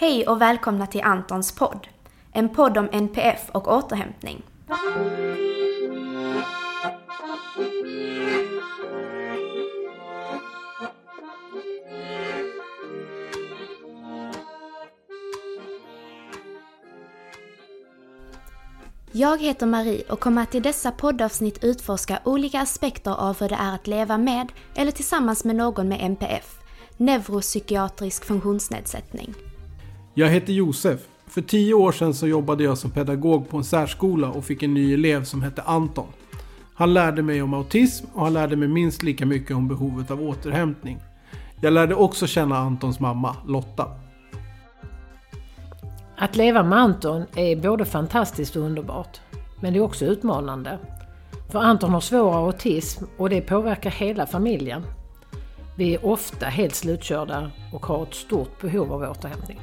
Hej 0.00 0.26
och 0.26 0.40
välkomna 0.40 0.86
till 0.86 1.02
Antons 1.02 1.52
podd. 1.52 1.88
En 2.32 2.48
podd 2.48 2.78
om 2.78 2.88
NPF 2.92 3.50
och 3.52 3.68
återhämtning. 3.68 4.42
Jag 19.12 19.42
heter 19.42 19.66
Marie 19.66 20.02
och 20.10 20.20
kommer 20.20 20.42
att 20.42 20.54
i 20.54 20.60
dessa 20.60 20.90
poddavsnitt 20.90 21.64
utforska 21.64 22.20
olika 22.24 22.60
aspekter 22.60 23.20
av 23.20 23.40
hur 23.40 23.48
det 23.48 23.54
är 23.54 23.74
att 23.74 23.86
leva 23.86 24.18
med 24.18 24.52
eller 24.74 24.92
tillsammans 24.92 25.44
med 25.44 25.56
någon 25.56 25.88
med 25.88 25.98
NPF, 26.00 26.58
neuropsykiatrisk 26.96 28.24
funktionsnedsättning. 28.24 29.49
Jag 30.14 30.28
heter 30.28 30.52
Josef. 30.52 31.00
För 31.26 31.42
tio 31.42 31.74
år 31.74 31.92
sedan 31.92 32.14
så 32.14 32.26
jobbade 32.26 32.64
jag 32.64 32.78
som 32.78 32.90
pedagog 32.90 33.48
på 33.48 33.56
en 33.56 33.64
särskola 33.64 34.28
och 34.28 34.44
fick 34.44 34.62
en 34.62 34.74
ny 34.74 34.94
elev 34.94 35.24
som 35.24 35.42
hette 35.42 35.62
Anton. 35.62 36.06
Han 36.74 36.94
lärde 36.94 37.22
mig 37.22 37.42
om 37.42 37.54
autism 37.54 38.06
och 38.14 38.24
han 38.24 38.32
lärde 38.32 38.56
mig 38.56 38.68
minst 38.68 39.02
lika 39.02 39.26
mycket 39.26 39.56
om 39.56 39.68
behovet 39.68 40.10
av 40.10 40.22
återhämtning. 40.22 40.98
Jag 41.60 41.72
lärde 41.72 41.94
också 41.94 42.26
känna 42.26 42.58
Antons 42.58 43.00
mamma, 43.00 43.36
Lotta. 43.46 43.86
Att 46.16 46.36
leva 46.36 46.62
med 46.62 46.78
Anton 46.78 47.24
är 47.34 47.56
både 47.56 47.84
fantastiskt 47.84 48.56
och 48.56 48.62
underbart. 48.62 49.20
Men 49.60 49.72
det 49.72 49.78
är 49.78 49.82
också 49.82 50.04
utmanande. 50.04 50.78
För 51.50 51.58
Anton 51.58 51.90
har 51.90 52.00
svår 52.00 52.46
autism 52.46 53.04
och 53.16 53.30
det 53.30 53.40
påverkar 53.40 53.90
hela 53.90 54.26
familjen. 54.26 54.82
Vi 55.76 55.94
är 55.94 56.06
ofta 56.06 56.46
helt 56.46 56.74
slutkörda 56.74 57.50
och 57.72 57.86
har 57.86 58.02
ett 58.02 58.14
stort 58.14 58.60
behov 58.60 58.92
av 58.92 59.10
återhämtning. 59.10 59.60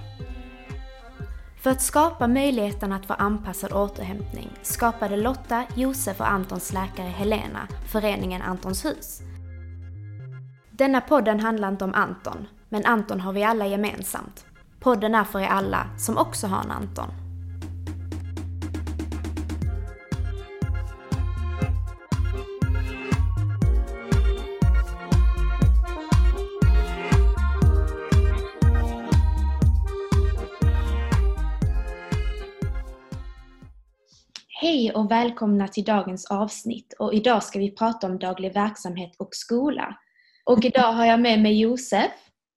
För 1.68 1.72
att 1.72 1.82
skapa 1.82 2.28
möjligheten 2.28 2.94
att 2.94 3.06
få 3.06 3.14
anpassad 3.14 3.74
återhämtning 3.74 4.50
skapade 4.62 5.18
Lotta, 5.18 5.64
Josef 5.76 6.20
och 6.20 6.32
Antons 6.32 6.74
läkare 6.74 7.08
Helena 7.08 7.68
föreningen 7.92 8.42
Antons 8.42 8.86
hus. 8.86 9.22
Denna 10.72 11.02
podden 11.02 11.40
handlar 11.40 11.70
inte 11.70 11.84
om 11.84 11.94
Anton, 11.94 12.48
men 12.70 12.86
Anton 12.86 13.22
har 13.22 13.34
vi 13.34 13.44
alla 13.44 13.68
gemensamt. 13.68 14.46
Podden 14.80 15.16
är 15.16 15.24
för 15.24 15.40
er 15.40 15.48
alla 15.48 15.88
som 15.98 16.18
också 16.18 16.48
har 16.48 16.64
en 16.64 16.72
Anton. 16.72 17.27
Hej 34.78 34.92
och 34.92 35.12
välkomna 35.12 35.68
till 35.68 35.84
dagens 35.84 36.26
avsnitt 36.26 36.94
och 37.00 37.14
idag 37.14 37.44
ska 37.44 37.60
vi 37.60 37.72
prata 37.72 38.08
om 38.08 38.20
daglig 38.20 38.54
verksamhet 38.54 39.16
och 39.20 39.30
skola. 39.32 39.98
Och 40.46 40.66
idag 40.66 40.94
har 40.94 41.06
jag 41.06 41.20
med 41.20 41.42
mig 41.42 41.60
Josef. 41.60 42.12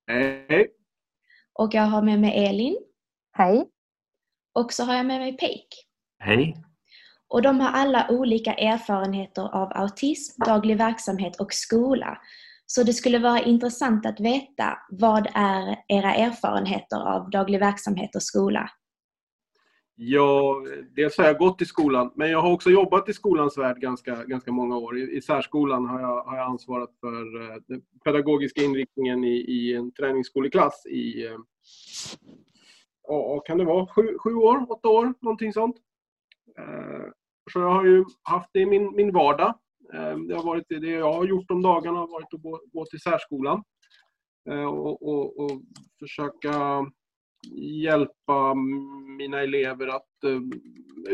Hej! 0.06 0.70
Och 1.52 1.74
jag 1.74 1.82
har 1.82 2.02
med 2.02 2.20
mig 2.20 2.46
Elin. 2.46 2.76
Hej. 3.32 3.68
Och 4.54 4.72
så 4.72 4.84
har 4.84 4.94
jag 4.94 5.06
med 5.06 5.20
mig 5.20 5.36
Peik. 5.36 5.66
Hej! 6.18 6.56
Och 7.28 7.42
de 7.42 7.60
har 7.60 7.70
alla 7.70 8.06
olika 8.10 8.54
erfarenheter 8.54 9.54
av 9.54 9.72
autism, 9.72 10.42
daglig 10.42 10.78
verksamhet 10.78 11.40
och 11.40 11.52
skola. 11.52 12.18
Så 12.66 12.82
det 12.82 12.92
skulle 12.92 13.18
vara 13.18 13.40
intressant 13.40 14.06
att 14.06 14.20
veta 14.20 14.78
vad 14.90 15.26
är 15.34 15.76
era 15.88 16.14
erfarenheter 16.14 16.96
av 16.96 17.30
daglig 17.30 17.60
verksamhet 17.60 18.16
och 18.16 18.22
skola? 18.22 18.70
Jag, 20.02 20.66
dels 20.96 21.18
har 21.18 21.24
jag 21.24 21.38
gått 21.38 21.62
i 21.62 21.64
skolan, 21.64 22.12
men 22.14 22.30
jag 22.30 22.40
har 22.40 22.52
också 22.52 22.70
jobbat 22.70 23.08
i 23.08 23.12
skolans 23.12 23.58
värld 23.58 23.80
ganska, 23.80 24.24
ganska 24.24 24.52
många 24.52 24.76
år. 24.76 24.98
I, 24.98 25.16
i 25.16 25.22
särskolan 25.22 25.86
har 25.86 26.00
jag, 26.00 26.22
har 26.24 26.36
jag 26.36 26.46
ansvarat 26.46 26.90
för 27.00 27.42
eh, 27.42 27.56
den 27.66 27.82
pedagogiska 28.04 28.62
inriktningen 28.62 29.24
i, 29.24 29.36
i 29.36 29.74
en 29.74 29.92
träningsskoleklass 29.92 30.86
i, 30.86 31.26
eh, 31.26 31.38
ja, 33.08 33.40
kan 33.40 33.58
det 33.58 33.64
vara, 33.64 33.86
sju, 33.86 34.18
sju 34.18 34.34
år, 34.34 34.66
åtta 34.72 34.88
år, 34.88 35.14
någonting 35.20 35.52
sånt. 35.52 35.76
Eh, 36.58 37.06
Så 37.52 37.58
jag 37.60 37.70
har 37.70 37.84
ju 37.84 38.04
haft 38.22 38.50
det 38.52 38.60
i 38.60 38.66
min, 38.66 38.96
min 38.96 39.12
vardag. 39.12 39.54
Eh, 39.94 40.16
Det 40.18 40.34
har 40.34 40.44
varit 40.44 40.68
det 40.68 40.86
jag 40.86 41.12
har 41.12 41.24
gjort 41.24 41.48
de 41.48 41.62
dagarna, 41.62 41.98
har 41.98 42.08
varit 42.08 42.34
att 42.34 42.42
gå, 42.42 42.60
gå 42.72 42.84
till 42.86 43.00
särskolan 43.00 43.62
eh, 44.50 44.64
och, 44.64 45.02
och, 45.02 45.38
och 45.44 45.50
försöka 45.98 46.86
hjälpa 47.82 48.54
mina 49.18 49.40
elever 49.40 49.86
att 49.88 50.24
eh, 50.24 50.40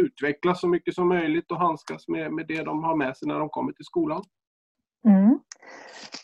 utvecklas 0.00 0.60
så 0.60 0.69
mycket 0.69 0.94
som 0.94 1.09
möjligt 1.09 1.50
och 1.50 1.59
handskas 1.59 2.09
med, 2.09 2.32
med 2.32 2.47
det 2.48 2.62
de 2.62 2.84
har 2.84 2.97
med 2.97 3.16
sig 3.16 3.28
när 3.28 3.38
de 3.38 3.48
kommer 3.48 3.72
till 3.72 3.84
skolan. 3.84 4.22
Mm. 5.06 5.38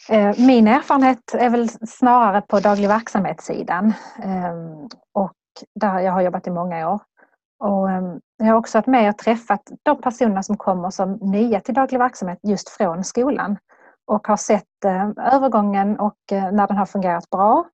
Eh, 0.08 0.46
Min 0.46 0.68
erfarenhet 0.68 1.34
är 1.34 1.50
väl 1.50 1.68
snarare 1.68 2.40
på 2.40 2.60
daglig 2.60 2.88
verksamhetssidan. 2.88 3.92
Ehm, 4.22 4.88
Och 5.12 5.32
där 5.80 5.98
jag 6.00 6.12
har 6.12 6.20
jobbat 6.22 6.46
i 6.46 6.50
många 6.50 6.90
år. 6.90 7.00
Och 7.64 7.90
ehm, 7.90 8.20
jag 8.36 8.46
har 8.46 8.54
också 8.54 8.78
varit 8.78 8.86
med 8.86 9.08
och 9.08 9.19
träffat 9.19 9.62
de 9.82 10.00
personer 10.00 10.42
som 10.42 10.56
kommer 10.56 10.90
som 10.90 11.12
nya 11.12 11.60
till 11.60 11.74
daglig 11.74 11.98
verksamhet 11.98 12.38
just 12.42 12.69
från 12.69 13.04
skolan. 13.04 13.56
Och 14.06 14.26
har 14.26 14.36
sett 14.36 14.84
eh, 14.84 15.34
övergången 15.34 15.98
och 16.00 16.32
eh, 16.32 16.52
när 16.52 16.66
den 16.66 16.76
har 16.76 16.86
fungerat 16.86 17.30
bra. 17.30 17.64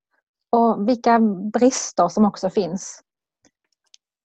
Och 0.50 0.88
vilka 0.88 1.20
brister 1.52 2.08
som 2.08 2.24
också 2.24 2.50
finns. 2.50 3.02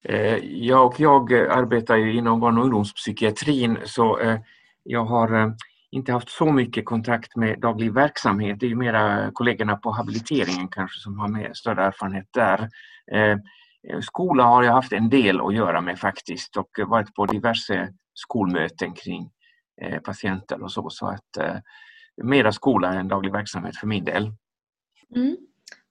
Eh, 0.04 0.36
Jag 0.44 0.86
och 0.86 1.00
jag 1.00 1.32
eh, 1.32 1.56
arbetar 1.56 1.96
ju 1.96 2.16
inom 2.16 2.40
barn 2.40 2.58
och 2.58 2.64
ungdomspsykiatrin 2.64 3.78
så 3.84 4.18
eh, 4.18 4.40
jag 4.82 5.04
har 5.04 5.54
inte 5.90 6.12
haft 6.12 6.28
så 6.28 6.52
mycket 6.52 6.84
kontakt 6.84 7.36
med 7.36 7.60
daglig 7.60 7.92
verksamhet. 7.92 8.60
Det 8.60 8.66
är 8.66 8.68
ju 8.70 8.76
mera 8.76 9.30
kollegorna 9.32 9.76
på 9.76 9.90
habiliteringen 9.90 10.68
kanske 10.68 11.00
som 11.00 11.18
har 11.18 11.28
med 11.28 11.56
större 11.56 11.84
erfarenhet 11.84 12.28
där. 12.30 12.68
Skola 14.00 14.44
har 14.44 14.62
jag 14.62 14.72
haft 14.72 14.92
en 14.92 15.08
del 15.08 15.40
att 15.40 15.54
göra 15.54 15.80
med 15.80 15.98
faktiskt 15.98 16.56
och 16.56 16.70
varit 16.86 17.14
på 17.14 17.26
diverse 17.26 17.88
skolmöten 18.14 18.92
kring 18.92 19.30
patienter 20.04 20.62
och 20.62 20.72
så. 20.72 20.90
Så 20.90 21.06
att 21.06 21.60
mera 22.22 22.52
skola 22.52 22.94
än 22.94 23.08
daglig 23.08 23.32
verksamhet 23.32 23.76
för 23.76 23.86
min 23.86 24.04
del. 24.04 24.32
Mm. 25.16 25.36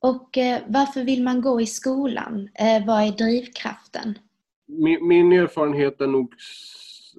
Och 0.03 0.37
eh, 0.37 0.61
varför 0.67 1.03
vill 1.03 1.23
man 1.23 1.41
gå 1.41 1.61
i 1.61 1.65
skolan? 1.65 2.49
Eh, 2.59 2.85
vad 2.87 3.01
är 3.01 3.11
drivkraften? 3.11 4.17
Min, 4.65 5.07
min 5.07 5.31
erfarenhet 5.31 6.01
är 6.01 6.07
nog 6.07 6.33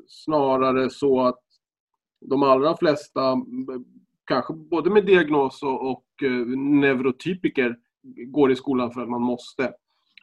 snarare 0.08 0.90
så 0.90 1.20
att 1.20 1.40
de 2.20 2.42
allra 2.42 2.76
flesta, 2.76 3.36
kanske 4.24 4.54
både 4.54 4.90
med 4.90 5.06
diagnos 5.06 5.62
och, 5.62 5.90
och 5.90 6.04
eh, 6.22 6.46
neurotypiker, 6.56 7.76
går 8.26 8.52
i 8.52 8.56
skolan 8.56 8.90
för 8.90 9.00
att 9.00 9.08
man 9.08 9.22
måste. 9.22 9.72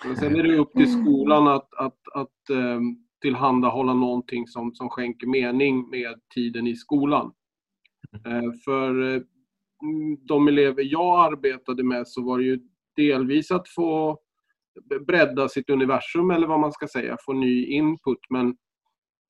Men 0.05 0.15
sen 0.15 0.35
är 0.35 0.43
det 0.43 0.57
upp 0.57 0.73
till 0.73 1.01
skolan 1.01 1.47
att, 1.47 1.73
att, 1.73 1.99
att 2.13 2.49
eh, 2.49 2.79
tillhandahålla 3.21 3.93
någonting 3.93 4.47
som, 4.47 4.73
som 4.73 4.89
skänker 4.89 5.27
mening 5.27 5.89
med 5.89 6.21
tiden 6.33 6.67
i 6.67 6.75
skolan. 6.75 7.31
Eh, 8.25 8.51
för 8.65 8.89
mm, 8.89 9.23
Mm, 9.83 10.17
de 10.21 10.47
elever 10.47 10.83
jag 10.83 11.33
arbetade 11.33 11.83
med 11.83 12.07
så 12.07 12.23
var 12.23 12.37
det 12.37 12.43
ju 12.43 12.59
delvis 12.95 13.51
att 13.51 13.69
få 13.69 14.19
bredda 15.07 15.49
sitt 15.49 15.69
universum 15.69 16.31
eller 16.31 16.47
vad 16.47 16.59
man 16.59 16.71
ska 16.71 16.87
säga, 16.87 17.17
få 17.25 17.33
ny 17.33 17.65
input. 17.65 18.19
Men 18.29 18.55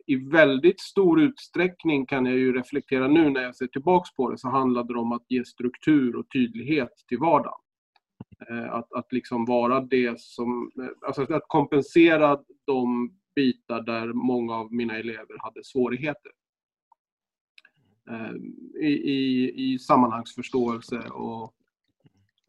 i 0.07 0.15
väldigt 0.15 0.79
stor 0.79 1.21
utsträckning 1.21 2.05
kan 2.05 2.25
jag 2.25 2.37
ju 2.37 2.53
reflektera 2.53 3.07
nu 3.07 3.29
när 3.29 3.41
jag 3.41 3.55
ser 3.55 3.67
tillbaks 3.67 4.15
på 4.15 4.31
det 4.31 4.37
så 4.37 4.49
handlade 4.49 4.93
det 4.93 4.99
om 4.99 5.11
att 5.11 5.25
ge 5.29 5.45
struktur 5.45 6.15
och 6.15 6.25
tydlighet 6.33 6.91
till 7.07 7.17
vardagen. 7.17 7.59
Eh, 8.49 8.73
att, 8.73 8.93
att 8.93 9.13
liksom 9.13 9.45
vara 9.45 9.81
det 9.81 10.19
som, 10.19 10.71
eh, 10.79 11.07
alltså 11.07 11.33
att 11.33 11.47
kompensera 11.47 12.39
de 12.65 13.11
bitar 13.35 13.81
där 13.81 14.13
många 14.13 14.55
av 14.55 14.73
mina 14.73 14.97
elever 14.97 15.43
hade 15.43 15.63
svårigheter. 15.63 16.31
Eh, 18.11 18.35
I, 18.81 18.91
i, 18.91 19.51
i 19.55 19.79
sammanhangsförståelse 19.79 20.99
och 20.99 21.53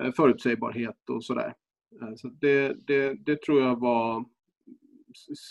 eh, 0.03 0.13
förutsägbarhet 0.13 1.11
och 1.11 1.25
sådär. 1.25 1.55
Eh, 2.03 2.15
så 2.17 2.29
det, 2.29 2.87
det, 2.87 3.15
det 3.27 3.43
tror 3.43 3.61
jag 3.63 3.81
var, 3.81 4.25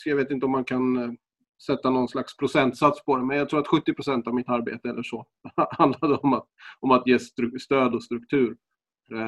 jag 0.05 0.15
vet 0.15 0.31
inte 0.31 0.45
om 0.45 0.51
man 0.51 0.65
kan 0.65 1.17
sätta 1.65 1.89
någon 1.89 2.07
slags 2.07 2.37
procentsats 2.37 3.05
på 3.05 3.17
det, 3.17 3.23
men 3.23 3.37
jag 3.37 3.49
tror 3.49 3.59
att 3.59 3.67
70 3.67 3.93
procent 3.93 4.27
av 4.27 4.35
mitt 4.35 4.49
arbete 4.49 4.89
eller 4.89 5.03
så 5.03 5.25
handlade 5.77 6.15
om 6.15 6.33
att, 6.33 6.47
om 6.79 6.91
att 6.91 7.07
ge 7.07 7.19
stöd 7.59 7.95
och 7.95 8.03
struktur. 8.03 8.57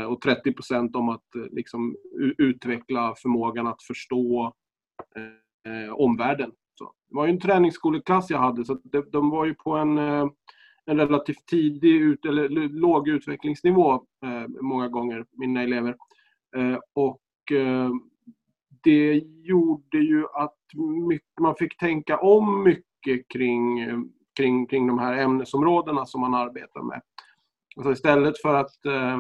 Och 0.08 0.22
30 0.22 0.54
procent 0.54 0.96
om 0.96 1.10
att 1.10 1.26
liksom 1.52 1.96
utveckla 2.38 3.16
förmågan 3.18 3.68
att 3.68 3.84
förstå 3.84 4.54
eh, 5.66 5.94
omvärlden. 5.94 6.52
Så. 6.76 6.94
Det 7.10 7.16
var 7.16 7.26
ju 7.26 7.32
en 7.32 7.40
träningsskoleklass 7.40 8.30
jag 8.30 8.38
hade, 8.38 8.66
så 8.66 8.82
de, 8.84 9.10
de 9.12 9.30
var 9.30 9.46
ju 9.46 9.54
på 9.56 9.72
en, 9.76 9.98
eh, 9.98 10.28
en 10.86 10.98
relativt 10.98 11.46
tidig 11.46 11.96
ut, 11.96 12.26
eller 12.26 12.50
låg 12.70 13.08
utvecklingsnivå 13.08 13.94
eh, 13.94 14.48
många 14.62 14.88
gånger, 14.88 15.26
mina 15.32 15.64
elever. 15.64 15.96
Eh, 16.56 16.78
och 16.94 17.52
eh, 17.52 17.90
det 18.84 19.22
gjorde 19.44 19.98
ju 19.98 20.26
att 20.34 20.58
mycket, 21.08 21.40
man 21.40 21.56
fick 21.56 21.78
tänka 21.78 22.18
om 22.18 22.64
mycket 22.64 23.28
kring, 23.34 23.80
kring, 24.38 24.68
kring 24.68 24.88
de 24.88 25.00
här 25.00 25.14
ämnesområdena 25.14 26.06
som 26.06 26.22
man 26.22 26.34
arbetar 26.34 26.82
med. 26.82 27.02
Alltså 27.76 27.92
istället 27.92 28.42
för 28.42 28.56
att 28.56 28.86
eh, 28.86 29.18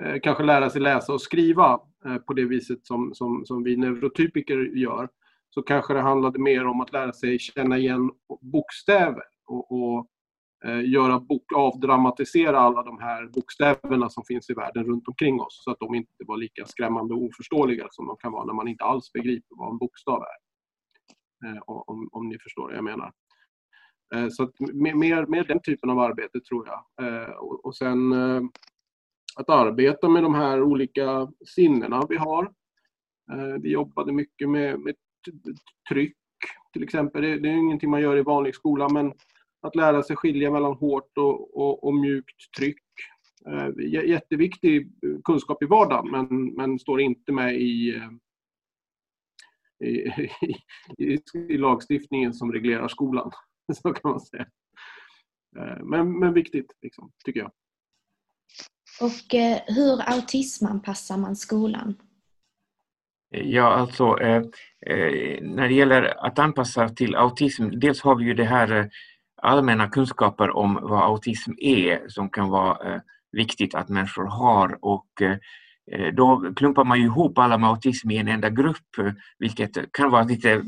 eh 0.00 0.20
kanske 0.22 0.44
lära 0.44 0.70
sig 0.70 0.80
läsa 0.80 1.12
och 1.12 1.20
skriva 1.20 1.80
eh, 2.04 2.16
på 2.16 2.32
det 2.32 2.44
viset 2.44 2.86
som, 2.86 3.14
som, 3.14 3.44
som 3.46 3.62
vi 3.62 3.76
neurotypiker 3.76 4.58
gör, 4.58 5.08
så 5.50 5.62
kanske 5.62 5.94
det 5.94 6.00
handlade 6.00 6.38
mer 6.38 6.66
om 6.66 6.80
att 6.80 6.92
lära 6.92 7.12
sig 7.12 7.38
känna 7.38 7.78
igen 7.78 8.10
bokstäver 8.40 9.22
och, 9.54 9.72
och 9.72 10.06
eh, 10.64 10.90
göra 10.90 11.20
bok, 11.20 11.52
avdramatisera 11.54 12.58
alla 12.58 12.82
de 12.82 12.98
här 12.98 13.26
bokstäverna 13.26 14.10
som 14.10 14.24
finns 14.24 14.50
i 14.50 14.54
världen 14.54 14.84
runt 14.84 15.08
omkring 15.08 15.40
oss 15.40 15.64
så 15.64 15.70
att 15.70 15.78
de 15.78 15.94
inte 15.94 16.24
var 16.26 16.36
lika 16.36 16.66
skrämmande 16.66 17.14
och 17.14 17.22
oförståeliga 17.22 17.86
som 17.90 18.06
de 18.06 18.16
kan 18.16 18.32
vara 18.32 18.44
när 18.44 18.54
man 18.54 18.68
inte 18.68 18.84
alls 18.84 19.12
begriper 19.12 19.56
vad 19.56 19.70
en 19.70 19.78
bokstav 19.78 20.22
är. 20.22 20.44
Eh, 21.48 21.62
om, 21.66 22.08
om 22.12 22.28
ni 22.28 22.38
förstår 22.38 22.62
vad 22.62 22.76
jag 22.76 22.84
menar. 22.84 23.12
Eh, 24.14 24.28
så 24.28 24.42
att 24.42 24.60
mer, 24.72 25.26
mer 25.26 25.44
den 25.44 25.62
typen 25.62 25.90
av 25.90 25.98
arbete 25.98 26.40
tror 26.40 26.68
jag. 26.68 27.06
Eh, 27.06 27.30
och, 27.30 27.64
och 27.64 27.76
sen 27.76 28.12
eh, 28.12 28.42
att 29.36 29.50
arbeta 29.50 30.08
med 30.08 30.22
de 30.22 30.34
här 30.34 30.62
olika 30.62 31.28
sinnena 31.46 32.06
vi 32.08 32.16
har. 32.16 32.44
Eh, 33.32 33.60
vi 33.60 33.72
jobbade 33.72 34.12
mycket 34.12 34.48
med, 34.48 34.80
med 34.80 34.94
tryck 35.88 36.16
till 36.72 36.82
exempel. 36.82 37.22
Det, 37.22 37.38
det, 37.38 37.48
är 37.48 37.52
ingenting 37.52 37.90
man 37.90 38.00
gör 38.00 38.16
i 38.16 38.22
vanlig 38.22 38.54
skola 38.54 38.88
men 38.88 39.12
att 39.64 39.76
lära 39.76 40.02
sig 40.02 40.16
skilja 40.16 40.50
mellan 40.50 40.74
hårt 40.74 41.18
och, 41.18 41.56
och, 41.56 41.84
och 41.84 41.94
mjukt 41.94 42.54
tryck. 42.58 42.82
Eh, 43.46 43.68
jätteviktig 44.08 44.92
kunskap 45.24 45.62
i 45.62 45.66
vardagen 45.66 46.10
men, 46.10 46.54
men 46.54 46.78
står 46.78 47.00
inte 47.00 47.32
med 47.32 47.54
i, 47.54 47.96
eh, 47.96 48.10
i, 49.88 50.10
i, 50.98 51.18
i 51.48 51.58
lagstiftningen 51.58 52.34
som 52.34 52.52
reglerar 52.52 52.88
skolan. 52.88 53.30
Så 53.72 53.92
kan 53.92 54.10
man 54.10 54.20
säga. 54.20 54.46
Eh, 55.58 55.84
men, 55.84 56.18
men 56.18 56.32
viktigt, 56.32 56.72
liksom, 56.82 57.12
tycker 57.24 57.40
jag. 57.40 57.50
Och 59.00 59.34
eh, 59.34 59.58
hur 59.66 60.10
autismanpassar 60.12 61.16
man 61.16 61.36
skolan? 61.36 61.94
Ja, 63.30 63.74
alltså 63.74 64.18
eh, 64.20 64.42
eh, 64.86 65.42
när 65.42 65.68
det 65.68 65.74
gäller 65.74 66.26
att 66.26 66.38
anpassa 66.38 66.88
till 66.88 67.16
autism, 67.16 67.70
dels 67.70 68.02
har 68.02 68.16
vi 68.16 68.24
ju 68.24 68.34
det 68.34 68.44
här 68.44 68.72
eh, 68.72 68.86
allmänna 69.44 69.88
kunskaper 69.88 70.56
om 70.56 70.78
vad 70.82 71.02
autism 71.02 71.52
är 71.58 72.08
som 72.08 72.30
kan 72.30 72.48
vara 72.48 72.94
eh, 72.94 73.00
viktigt 73.32 73.74
att 73.74 73.88
människor 73.88 74.24
har 74.24 74.78
och 74.80 75.22
eh, 75.22 76.14
då 76.14 76.54
klumpar 76.56 76.84
man 76.84 76.98
ju 76.98 77.04
ihop 77.04 77.38
alla 77.38 77.58
med 77.58 77.70
autism 77.70 78.10
i 78.10 78.16
en 78.16 78.28
enda 78.28 78.50
grupp 78.50 78.98
eh, 78.98 79.12
vilket 79.38 79.92
kan 79.92 80.10
vara 80.10 80.22
lite 80.22 80.62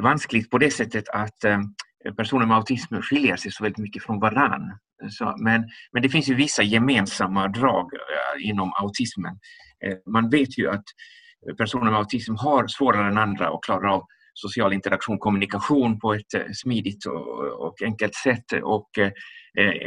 vanskligt 0.00 0.50
på 0.50 0.58
det 0.58 0.70
sättet 0.70 1.08
att 1.08 1.38
personer 2.16 2.46
med 2.46 2.56
autism 2.56 2.94
skiljer 2.94 3.36
sig 3.36 3.52
så 3.52 3.62
väldigt 3.64 3.78
mycket 3.78 4.02
från 4.02 4.20
varann. 4.20 4.78
Så, 5.10 5.36
men, 5.38 5.64
men 5.92 6.02
det 6.02 6.08
finns 6.08 6.28
ju 6.28 6.34
vissa 6.34 6.62
gemensamma 6.62 7.48
drag 7.48 7.90
inom 8.40 8.72
autismen. 8.72 9.38
Man 10.06 10.30
vet 10.30 10.58
ju 10.58 10.70
att 10.70 10.84
personer 11.58 11.90
med 11.90 11.98
autism 11.98 12.34
har 12.34 12.66
svårare 12.66 13.08
än 13.08 13.18
andra 13.18 13.48
att 13.48 13.62
klara 13.62 13.94
av 13.94 14.06
social 14.34 14.72
interaktion, 14.72 15.18
kommunikation 15.18 15.98
på 15.98 16.14
ett 16.14 16.34
eh, 16.34 16.42
smidigt 16.52 17.06
och 17.58 17.82
enkelt 17.82 18.14
sätt 18.14 18.52
och 18.62 18.98
eh, 18.98 19.12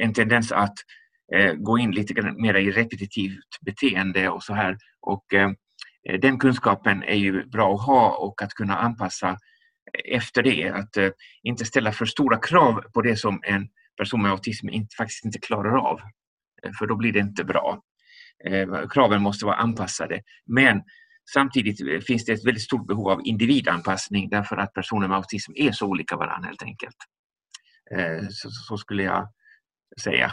en 0.04 0.14
tendens 0.14 0.52
att 0.52 0.74
eh, 1.36 1.54
gå 1.54 1.78
in 1.78 1.92
lite 1.92 2.22
mer 2.22 2.54
i 2.54 2.72
repetitivt 2.72 3.62
beteende 3.62 4.30
och 4.30 4.44
så 4.44 4.54
här. 4.54 4.78
Och 5.02 5.26
den 6.22 6.40
kunskapen 6.40 7.04
är 7.04 7.16
ju 7.16 7.46
bra 7.46 7.76
att 7.76 7.86
ha 7.86 8.18
och 8.18 8.42
att 8.42 8.54
kunna 8.54 8.76
anpassa 8.78 9.38
efter 10.06 10.44
det. 10.44 10.70
Att 10.70 11.14
inte 11.44 11.66
ställa 11.66 11.92
för 11.92 12.06
stora 12.06 12.38
krav 12.38 12.82
på 12.94 13.02
det 13.02 13.16
som 13.16 13.40
en 13.44 13.68
person 13.98 14.22
med 14.22 14.32
autism 14.32 14.70
inte, 14.70 14.96
faktiskt 14.96 15.26
inte 15.26 15.40
klarar 15.40 15.78
av. 15.78 16.00
För 16.80 16.88
då 16.88 16.96
blir 16.96 17.14
det 17.14 17.20
inte 17.20 17.44
bra. 17.44 17.82
Kraven 18.90 19.22
måste 19.22 19.46
vara 19.46 19.56
anpassade. 19.56 20.22
Men 20.46 20.82
Samtidigt 21.34 21.82
eh, 21.82 22.00
finns 22.00 22.26
det 22.26 22.32
ett 22.32 22.46
väldigt 22.46 22.64
stort 22.64 22.88
behov 22.88 23.10
av 23.10 23.22
individanpassning 23.24 24.30
därför 24.30 24.58
att 24.58 24.74
personer 24.74 25.08
med 25.08 25.18
autism 25.18 25.52
är 25.56 25.72
så 25.72 25.88
olika 25.88 26.16
varandra 26.18 26.48
helt 26.48 26.64
enkelt. 26.64 26.96
Eh, 27.92 28.28
så, 28.30 28.50
så 28.50 28.78
skulle 28.78 29.04
jag 29.04 29.28
säga. 30.02 30.32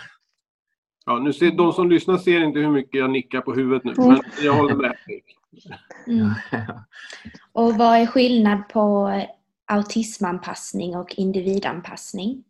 Ja, 1.06 1.18
nu 1.18 1.32
ser, 1.32 1.50
de 1.50 1.72
som 1.72 1.90
lyssnar 1.90 2.18
ser 2.18 2.44
inte 2.44 2.58
hur 2.58 2.70
mycket 2.70 3.00
jag 3.00 3.10
nickar 3.10 3.40
på 3.40 3.54
huvudet 3.54 3.84
nu, 3.84 3.94
men 3.96 4.20
jag 4.42 4.52
håller 4.52 4.74
med. 4.74 4.96
Mm. 6.06 6.30
Och 7.52 7.74
vad 7.74 7.98
är 7.98 8.06
skillnad 8.06 8.68
på 8.68 9.12
autismanpassning 9.66 10.96
och 10.96 11.14
individanpassning? 11.16 12.44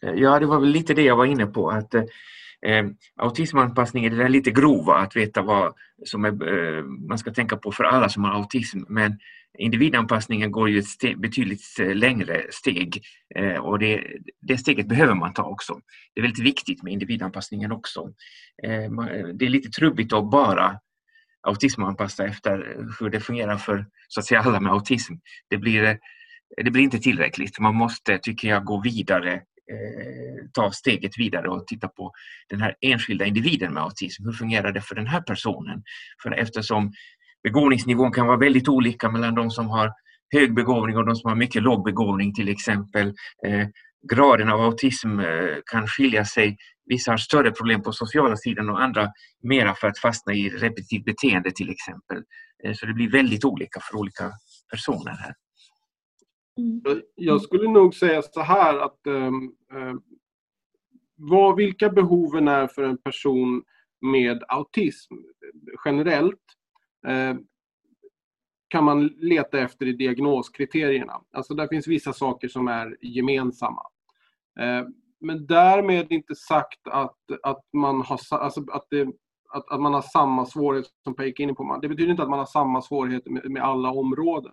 Ja, 0.00 0.38
det 0.38 0.46
var 0.46 0.60
väl 0.60 0.68
lite 0.68 0.94
det 0.94 1.02
jag 1.02 1.16
var 1.16 1.24
inne 1.24 1.46
på. 1.46 1.70
att 1.70 1.94
Eh, 2.66 2.86
autismanpassning 3.16 4.04
är 4.04 4.10
det 4.10 4.16
där 4.16 4.28
lite 4.28 4.50
grova, 4.50 4.94
att 4.94 5.16
veta 5.16 5.42
vad 5.42 5.74
som 6.04 6.24
är, 6.24 6.28
eh, 6.28 6.84
man 6.84 7.18
ska 7.18 7.32
tänka 7.32 7.56
på 7.56 7.72
för 7.72 7.84
alla 7.84 8.08
som 8.08 8.24
har 8.24 8.32
autism. 8.32 8.78
Men 8.88 9.18
individanpassningen 9.58 10.52
går 10.52 10.70
ju 10.70 10.78
ett 10.78 10.86
steg, 10.86 11.20
betydligt 11.20 11.62
eh, 11.80 11.94
längre 11.94 12.46
steg 12.50 13.02
eh, 13.34 13.56
och 13.56 13.78
det, 13.78 14.04
det 14.40 14.58
steget 14.58 14.88
behöver 14.88 15.14
man 15.14 15.32
ta 15.32 15.44
också. 15.44 15.80
Det 16.14 16.20
är 16.20 16.22
väldigt 16.22 16.44
viktigt 16.44 16.82
med 16.82 16.92
individanpassningen 16.92 17.72
också. 17.72 18.12
Eh, 18.62 18.90
det 19.34 19.44
är 19.44 19.48
lite 19.48 19.70
trubbigt 19.70 20.12
att 20.12 20.30
bara 20.30 20.80
autismanpassa 21.42 22.24
efter 22.24 22.76
hur 23.00 23.10
det 23.10 23.20
fungerar 23.20 23.56
för 23.56 23.86
så 24.08 24.20
att 24.20 24.26
säga 24.26 24.40
alla 24.40 24.60
med 24.60 24.72
autism. 24.72 25.14
Det 25.48 25.56
blir, 25.56 25.84
eh, 25.84 25.96
det 26.64 26.70
blir 26.70 26.82
inte 26.82 26.98
tillräckligt. 26.98 27.58
Man 27.58 27.74
måste, 27.74 28.18
tycker 28.18 28.48
jag, 28.48 28.64
gå 28.64 28.80
vidare 28.80 29.42
Eh, 29.70 30.46
ta 30.52 30.70
steget 30.70 31.18
vidare 31.18 31.48
och 31.48 31.66
titta 31.66 31.88
på 31.88 32.12
den 32.48 32.60
här 32.60 32.74
enskilda 32.80 33.24
individen 33.24 33.74
med 33.74 33.82
autism. 33.82 34.24
Hur 34.24 34.32
fungerar 34.32 34.72
det 34.72 34.80
för 34.80 34.94
den 34.94 35.06
här 35.06 35.20
personen? 35.20 35.82
För 36.22 36.30
eftersom 36.30 36.92
begåvningsnivån 37.42 38.12
kan 38.12 38.26
vara 38.26 38.36
väldigt 38.36 38.68
olika 38.68 39.10
mellan 39.10 39.34
de 39.34 39.50
som 39.50 39.68
har 39.68 39.92
hög 40.32 40.54
begåvning 40.54 40.96
och 40.96 41.06
de 41.06 41.16
som 41.16 41.28
har 41.28 41.36
mycket 41.36 41.62
låg 41.62 41.84
begåvning 41.84 42.34
till 42.34 42.48
exempel. 42.48 43.06
Eh, 43.46 43.68
graden 44.10 44.48
av 44.48 44.60
autism 44.60 45.20
eh, 45.20 45.56
kan 45.72 45.86
skilja 45.86 46.24
sig. 46.24 46.56
Vissa 46.86 47.10
har 47.10 47.18
större 47.18 47.50
problem 47.50 47.82
på 47.82 47.92
sociala 47.92 48.36
sidan 48.36 48.70
och 48.70 48.82
andra 48.82 49.08
mera 49.42 49.74
för 49.74 49.88
att 49.88 49.98
fastna 49.98 50.34
i 50.34 50.48
repetitivt 50.48 51.04
beteende 51.04 51.50
till 51.50 51.70
exempel. 51.70 52.22
Eh, 52.64 52.74
så 52.74 52.86
det 52.86 52.94
blir 52.94 53.10
väldigt 53.10 53.44
olika 53.44 53.80
för 53.80 53.98
olika 53.98 54.32
personer 54.70 55.12
här. 55.12 55.34
Mm. 56.58 57.02
Jag 57.14 57.42
skulle 57.42 57.70
nog 57.70 57.94
säga 57.94 58.22
så 58.22 58.40
här 58.40 58.78
att 58.78 59.06
eh, 59.06 59.30
vad, 61.16 61.56
vilka 61.56 61.90
behoven 61.90 62.48
är 62.48 62.66
för 62.66 62.82
en 62.82 62.98
person 62.98 63.64
med 64.00 64.42
autism 64.48 65.14
generellt 65.84 66.44
eh, 67.06 67.34
kan 68.68 68.84
man 68.84 69.06
leta 69.06 69.58
efter 69.58 69.86
i 69.86 69.92
diagnoskriterierna. 69.92 71.20
Alltså 71.32 71.54
där 71.54 71.68
finns 71.68 71.86
vissa 71.86 72.12
saker 72.12 72.48
som 72.48 72.68
är 72.68 72.96
gemensamma. 73.00 73.82
Eh, 74.60 74.86
men 75.20 75.46
därmed 75.46 76.12
inte 76.12 76.34
sagt 76.34 76.88
att, 76.90 77.16
att, 77.42 77.64
man, 77.72 78.00
har, 78.00 78.20
alltså 78.30 78.64
att, 78.72 78.86
det, 78.90 79.08
att, 79.50 79.70
att 79.70 79.80
man 79.80 79.94
har 79.94 80.02
samma 80.02 80.46
svårigheter 80.46 80.90
som 81.04 81.14
Pekka 81.14 81.42
är 81.42 81.44
inne 81.44 81.54
på. 81.54 81.78
Det 81.82 81.88
betyder 81.88 82.10
inte 82.10 82.22
att 82.22 82.30
man 82.30 82.38
har 82.38 82.46
samma 82.46 82.82
svårigheter 82.82 83.30
med, 83.30 83.50
med 83.50 83.62
alla 83.62 83.90
områden. 83.90 84.52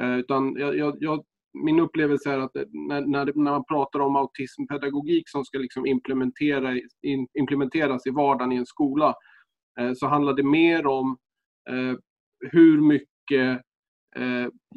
Eh, 0.00 0.18
utan 0.18 0.56
jag, 0.56 0.96
jag, 1.00 1.24
min 1.64 1.80
upplevelse 1.80 2.30
är 2.30 2.38
att 2.38 2.54
när, 2.54 3.00
när, 3.00 3.32
när 3.34 3.50
man 3.50 3.64
pratar 3.64 4.00
om 4.00 4.16
autismpedagogik 4.16 5.28
som 5.28 5.44
ska 5.44 5.58
liksom 5.58 5.86
implementera, 5.86 6.80
in, 7.02 7.28
implementeras 7.38 8.06
i 8.06 8.10
vardagen 8.10 8.52
i 8.52 8.56
en 8.56 8.66
skola 8.66 9.14
eh, 9.80 9.92
så 9.94 10.06
handlar 10.06 10.32
det 10.34 10.42
mer 10.42 10.86
om 10.86 11.18
eh, 11.70 11.94
hur 12.50 12.80
mycket 12.80 13.60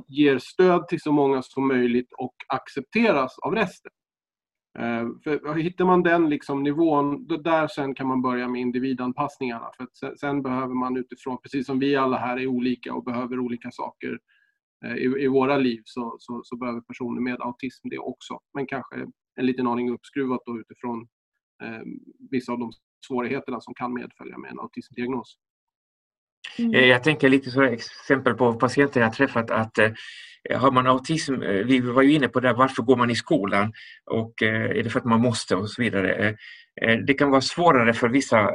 ger 0.08 0.38
stöd 0.38 0.88
till 0.88 1.02
så 1.02 1.12
många 1.12 1.42
som 1.42 1.68
möjligt 1.68 2.14
och 2.18 2.36
accepteras 2.48 3.40
av 3.40 3.56
resten. 3.56 3.92
För 5.24 5.56
hittar 5.56 5.86
man 5.86 6.04
den 6.04 6.30
liksom 6.30 6.64
nivån, 6.64 7.28
då 7.28 7.38
där 7.38 7.68
sen 7.68 7.96
kan 7.96 8.08
man 8.08 8.22
börja 8.22 8.48
med 8.48 8.62
individanpassningarna. 8.62 9.70
För 9.78 9.88
sen, 9.94 10.18
sen, 10.18 10.42
behöver 10.42 10.74
man 10.74 10.98
utifrån, 10.98 11.38
precis 11.44 11.66
som 11.66 11.80
vi 11.80 11.96
alla 11.96 12.18
här 12.18 12.38
är 12.40 12.48
olika 12.48 12.94
och 12.94 13.04
behöver 13.04 13.40
olika 13.40 13.72
saker 13.72 14.10
Eh, 14.10 14.35
i, 14.98 15.24
i 15.24 15.28
våra 15.28 15.58
liv 15.58 15.82
så, 15.86 16.16
så, 16.20 16.42
så, 16.44 16.58
behöver 16.58 16.82
personer 16.82 17.22
med 17.22 17.42
autism 17.42 17.90
det 17.90 17.98
också. 17.98 18.40
Men 18.54 18.68
kanske 18.68 18.96
en 19.36 19.46
liten 19.46 19.68
aning 19.68 19.92
uppskruvat 19.92 20.42
då 20.46 20.60
utifrån 20.60 21.08
eh, 21.64 21.82
vissa 22.32 22.52
av 22.52 22.60
de 22.60 22.72
svårigheterna 23.08 23.62
som 23.62 23.74
kan 23.74 23.94
medfölja 23.94 24.38
med 24.38 24.52
en 24.52 24.60
autismdiagnos. 24.60 25.38
Mm. 26.58 26.74
Eh, 26.74 26.86
jag 26.86 27.04
tänker 27.04 27.30
lite 27.30 27.52
så 27.52 27.62
exempel 27.62 28.34
på 28.34 28.54
patienter 28.54 29.02
jag 29.02 29.14
träffat 29.14 29.52
att 29.52 29.78
eh, 29.78 29.92
har 30.56 30.72
man 30.72 30.88
autism, 30.88 31.34
eh, 31.42 31.66
vi 31.66 31.80
var 31.80 32.02
ju 32.02 32.14
inne 32.14 32.28
på 32.28 32.40
det, 32.40 32.54
varför 32.54 32.84
går 32.84 32.96
man 32.96 33.10
i 33.10 33.16
skolan 33.16 33.74
och 34.12 34.44
eh, 34.44 34.78
är 34.78 34.84
det 34.84 34.90
för 34.90 35.00
att 35.00 35.06
man 35.06 35.22
måste 35.22 35.56
och 35.56 35.70
så 35.70 35.82
vidare. 35.82 36.36
det 37.08 37.14
kan 37.14 37.32
vara 37.32 37.42
svårare 37.42 37.94
för 37.94 38.10
vissa 38.10 38.52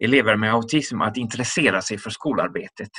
elever 0.00 0.36
med 0.36 0.52
autism 0.52 1.00
att 1.00 1.16
intressera 1.16 1.82
sig 1.82 1.98
för 1.98 2.10
skolarbetet. 2.10 2.90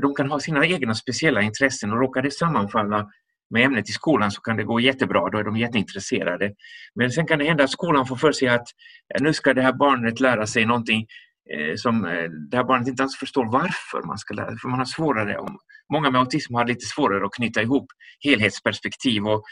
De 0.00 0.14
kan 0.14 0.30
ha 0.30 0.40
sina 0.40 0.66
egna 0.66 0.94
speciella 0.94 1.42
intressen 1.42 1.92
och 1.92 1.98
råkar 1.98 2.22
det 2.22 2.30
sammanfalla 2.30 3.08
med 3.50 3.64
ämnet 3.64 3.88
i 3.88 3.92
skolan 3.92 4.30
så 4.30 4.40
kan 4.40 4.56
det 4.56 4.64
gå 4.64 4.80
jättebra, 4.80 5.30
då 5.30 5.38
är 5.38 5.44
de 5.44 5.56
jätteintresserade. 5.56 6.52
Men 6.94 7.10
sen 7.10 7.26
kan 7.26 7.38
det 7.38 7.44
hända 7.44 7.64
att 7.64 7.70
skolan 7.70 8.06
får 8.06 8.16
för 8.16 8.32
sig 8.32 8.48
att 8.48 8.66
nu 9.20 9.32
ska 9.32 9.54
det 9.54 9.62
här 9.62 9.72
barnet 9.72 10.20
lära 10.20 10.46
sig 10.46 10.66
någonting 10.66 11.06
eh, 11.50 11.74
som 11.76 12.04
eh, 12.04 12.30
det 12.50 12.56
här 12.56 12.64
barnet 12.64 12.88
inte 12.88 13.02
ens 13.02 13.16
förstår 13.16 13.52
varför 13.52 14.06
man 14.06 14.18
ska 14.18 14.34
lära 14.34 14.48
sig. 14.48 14.58
För 14.58 14.68
man 14.68 14.78
har 14.78 14.86
svårare, 14.86 15.38
om, 15.38 15.58
många 15.92 16.10
med 16.10 16.20
autism 16.20 16.54
har 16.54 16.66
lite 16.66 16.86
svårare 16.86 17.24
att 17.24 17.32
knyta 17.32 17.62
ihop 17.62 17.86
helhetsperspektiv 18.24 19.26
och 19.26 19.42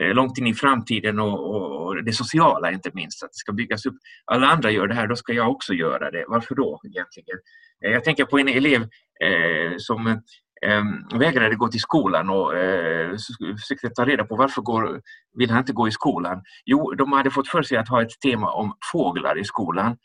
Eh, 0.00 0.14
långt 0.14 0.38
in 0.38 0.46
i 0.46 0.54
framtiden 0.54 1.18
och, 1.18 1.54
och, 1.54 1.86
och, 1.86 2.04
det 2.04 2.12
sociala 2.12 2.72
inte 2.72 2.90
minst, 2.94 3.22
att 3.22 3.30
det 3.30 3.36
ska 3.36 3.52
byggas 3.52 3.86
upp. 3.86 3.96
Alla 4.24 4.46
andra 4.46 4.70
gör 4.70 4.86
det 4.86 4.94
här, 4.94 5.06
då 5.06 5.16
ska 5.16 5.32
jag 5.32 5.50
också 5.50 5.74
göra 5.74 6.10
det. 6.10 6.24
Varför 6.28 6.54
då 6.54 6.80
egentligen? 6.84 7.38
Eh, 7.84 7.92
jag 7.92 8.04
tänker 8.04 8.24
på 8.24 8.38
en 8.38 8.48
elev 8.48 8.82
eh, 9.24 9.74
som 9.78 10.06
eh, 10.06 11.18
vägrade 11.18 11.54
gå 11.54 11.68
till 11.68 11.80
skolan 11.80 12.30
och 12.30 12.56
eh, 12.56 13.10
försökte 13.60 13.90
ta 13.90 14.04
reda 14.04 14.24
på 14.24 14.36
varför 14.36 14.62
går, 14.62 15.00
vill 15.38 15.50
han 15.50 15.58
inte 15.58 15.72
gå 15.72 15.88
i 15.88 15.92
skolan. 15.92 16.42
Jo, 16.64 16.92
de 16.92 17.12
hade 17.12 17.30
fått 17.30 17.48
för 17.48 17.62
sig 17.62 17.76
att 17.76 17.88
ha 17.88 18.02
ett 18.02 18.20
tema 18.20 18.52
om 18.52 18.76
fåglar 18.92 19.38
i 19.38 19.44
skolan. 19.44 19.96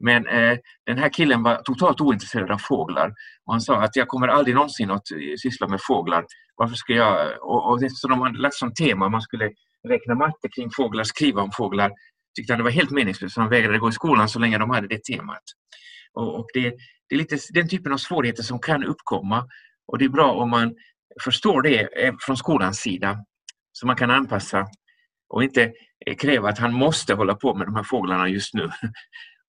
Men 0.00 0.26
eh, 0.26 0.58
den 0.86 0.98
här 0.98 1.08
killen 1.08 1.42
var 1.42 1.62
totalt 1.62 2.00
ointresserad 2.00 2.50
av 2.50 2.58
fåglar. 2.58 3.12
Och 3.46 3.52
han 3.52 3.60
sa 3.60 3.82
att 3.82 3.96
jag 3.96 4.08
kommer 4.08 4.28
aldrig 4.28 4.54
någonsin 4.54 4.90
att 4.90 5.10
eh, 5.10 5.18
syssla 5.42 5.68
med 5.68 5.80
fåglar. 5.82 6.24
Varför 6.56 6.74
ska 6.74 6.92
jag... 6.92 7.42
Och, 7.42 7.70
och 7.70 7.82
eftersom 7.82 8.10
de 8.10 8.20
hade 8.20 8.38
lagt 8.38 8.54
som 8.54 8.74
tema 8.74 9.08
man 9.08 9.22
skulle 9.22 9.50
räkna 9.88 10.14
matte 10.14 10.48
kring 10.56 10.70
fåglar, 10.76 11.04
skriva 11.04 11.42
om 11.42 11.50
fåglar, 11.52 11.92
tyckte 12.36 12.52
han 12.52 12.58
det 12.58 12.64
var 12.64 12.70
helt 12.70 12.90
meningslöst. 12.90 13.34
Så 13.34 13.40
han 13.40 13.50
vägrade 13.50 13.78
gå 13.78 13.88
i 13.88 13.92
skolan 13.92 14.28
så 14.28 14.38
länge 14.38 14.58
de 14.58 14.70
hade 14.70 14.88
det 14.88 15.04
temat. 15.04 15.42
Och, 16.12 16.38
och 16.38 16.46
det, 16.54 16.70
det, 17.08 17.14
är 17.14 17.18
lite 17.18 17.38
den 17.54 17.68
typen 17.68 17.92
av 17.92 17.96
svårigheter 17.96 18.42
som 18.42 18.58
kan 18.58 18.84
uppkomma. 18.84 19.46
Och 19.86 19.98
det 19.98 20.04
är 20.04 20.08
bra 20.08 20.32
om 20.32 20.50
man 20.50 20.74
förstår 21.24 21.62
det 21.62 22.04
eh, 22.04 22.14
från 22.20 22.36
skolans 22.36 22.78
sida 22.78 23.18
så 23.72 23.86
man 23.86 23.96
kan 23.96 24.10
anpassa 24.10 24.66
och 25.28 25.44
inte 25.44 25.72
eh, 26.06 26.16
kräva 26.16 26.48
att 26.48 26.58
han 26.58 26.72
måste 26.72 27.14
hålla 27.14 27.34
på 27.34 27.54
med 27.54 27.66
de 27.66 27.76
här 27.76 27.82
fåglarna 27.82 28.28
just 28.28 28.54
nu 28.54 28.70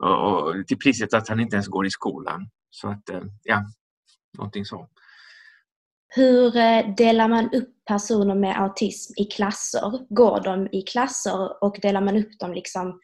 och, 0.02 0.68
till 0.68 0.78
priset 0.78 1.14
att 1.14 1.30
han 1.30 1.40
inte 1.40 1.56
ens 1.56 1.68
går 1.68 1.86
i 1.86 1.90
skolan. 1.90 2.50
Så 2.70 2.88
att, 2.88 3.10
eh, 3.10 3.22
ja, 3.44 3.64
någonting 4.38 4.66
så. 4.66 4.88
Hur 6.16 6.52
delar 6.96 7.28
man 7.28 7.46
upp 7.54 7.70
personer 7.88 8.36
med 8.36 8.62
autism 8.62 9.14
i 9.18 9.26
klasser? 9.26 10.14
Går 10.16 10.42
de 10.44 10.68
i 10.72 10.82
klasser 10.82 11.64
och 11.64 11.78
delar 11.82 12.02
man 12.02 12.18
upp 12.18 12.40
dem 12.40 12.54
liksom 12.54 13.00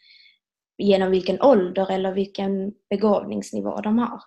genom 0.77 1.11
vilken 1.11 1.41
ålder 1.41 1.91
eller 1.91 2.13
vilken 2.13 2.71
begåvningsnivå 2.89 3.81
de 3.81 3.97
har? 3.97 4.21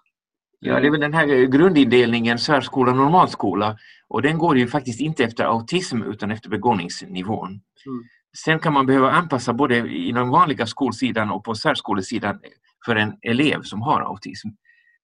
Ja, 0.58 0.80
det 0.80 0.86
är 0.86 0.90
väl 0.90 1.00
den 1.00 1.14
här 1.14 1.26
grundindelningen 1.26 2.38
särskola 2.38 2.90
och 2.90 2.96
normalskola 2.96 3.78
och 4.08 4.22
den 4.22 4.38
går 4.38 4.58
ju 4.58 4.66
faktiskt 4.66 5.00
inte 5.00 5.24
efter 5.24 5.44
autism 5.44 6.02
utan 6.02 6.30
efter 6.30 6.50
begåvningsnivån. 6.50 7.48
Mm. 7.48 8.04
Sen 8.36 8.58
kan 8.58 8.72
man 8.72 8.86
behöva 8.86 9.10
anpassa 9.10 9.52
både 9.52 9.88
inom 9.88 10.30
vanliga 10.30 10.66
skolsidan 10.66 11.30
och 11.30 11.44
på 11.44 11.54
särskolesidan 11.54 12.40
för 12.87 12.96
en 12.96 13.12
elev 13.22 13.62
som 13.62 13.82
har 13.82 14.00
autism. 14.00 14.49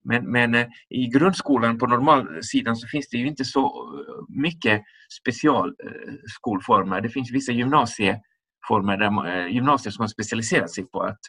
Men, 0.05 0.31
men 0.31 0.55
eh, 0.55 0.67
i 0.91 1.07
grundskolan 1.07 1.79
på 1.79 1.87
normalsidan 1.87 2.77
så 2.77 2.89
finns 2.89 3.09
det 3.09 3.17
ju 3.17 3.27
inte 3.27 3.45
så 3.45 3.65
eh, 3.65 4.41
mycket 4.43 4.83
specialskolformer. 5.21 6.97
Eh, 6.97 7.03
det 7.03 7.09
finns 7.09 7.33
vissa 7.33 7.53
gymnasieformer, 7.53 8.97
där, 8.97 9.39
eh, 9.39 9.55
gymnasier 9.55 9.91
som 9.91 10.03
har 10.03 10.09
specialiserat 10.09 10.71
sig 10.71 10.85
på 10.85 11.01
att 11.01 11.21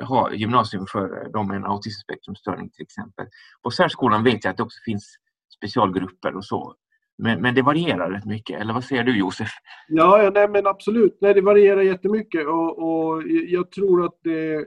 ha 0.00 0.32
gymnasium 0.32 0.86
för 0.92 1.32
de 1.32 1.48
med 1.48 1.56
en 1.56 1.64
autismspektrumstörning 1.64 2.70
till 2.70 2.82
exempel. 2.82 3.26
På 3.62 3.70
särskolan 3.70 4.24
vet 4.24 4.44
jag 4.44 4.50
att 4.50 4.56
det 4.56 4.62
också 4.62 4.78
finns 4.84 5.16
specialgrupper 5.56 6.36
och 6.36 6.44
så. 6.44 6.74
Men, 7.18 7.42
men 7.42 7.54
det 7.54 7.62
varierar 7.62 8.10
rätt 8.10 8.24
mycket, 8.24 8.60
eller 8.60 8.72
vad 8.74 8.84
säger 8.84 9.04
du 9.04 9.18
Josef? 9.18 9.50
Ja, 9.88 10.30
nej, 10.34 10.48
men 10.48 10.66
absolut. 10.66 11.18
Nej, 11.20 11.34
det 11.34 11.40
varierar 11.40 11.82
jättemycket 11.82 12.46
och, 12.46 12.78
och 12.78 13.22
jag 13.28 13.70
tror 13.70 14.04
att 14.04 14.18
det 14.24 14.66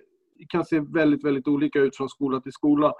kan 0.49 0.65
se 0.65 0.79
väldigt, 0.79 1.23
väldigt 1.23 1.47
olika 1.47 1.79
ut 1.79 1.97
från 1.97 2.09
skola 2.09 2.41
till 2.41 2.51
skola. 2.51 2.93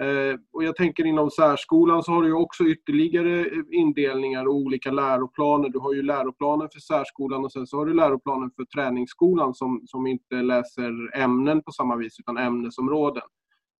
Eh, 0.00 0.38
och 0.52 0.64
jag 0.64 0.76
tänker 0.76 1.06
inom 1.06 1.30
särskolan 1.30 2.02
så 2.02 2.12
har 2.12 2.22
du 2.22 2.32
också 2.32 2.64
ytterligare 2.64 3.40
eh, 3.40 3.46
indelningar 3.70 4.46
och 4.46 4.54
olika 4.54 4.90
läroplaner. 4.90 5.68
Du 5.68 5.78
har 5.78 5.94
ju 5.94 6.02
läroplanen 6.02 6.68
för 6.72 6.80
särskolan 6.80 7.44
och 7.44 7.52
sen 7.52 7.66
så 7.66 7.76
har 7.76 7.86
du 7.86 7.94
läroplanen 7.94 8.50
för 8.56 8.64
träningsskolan 8.64 9.54
som, 9.54 9.82
som 9.86 10.06
inte 10.06 10.34
läser 10.34 11.16
ämnen 11.16 11.62
på 11.62 11.72
samma 11.72 11.96
vis 11.96 12.20
utan 12.20 12.38
ämnesområden. 12.38 13.22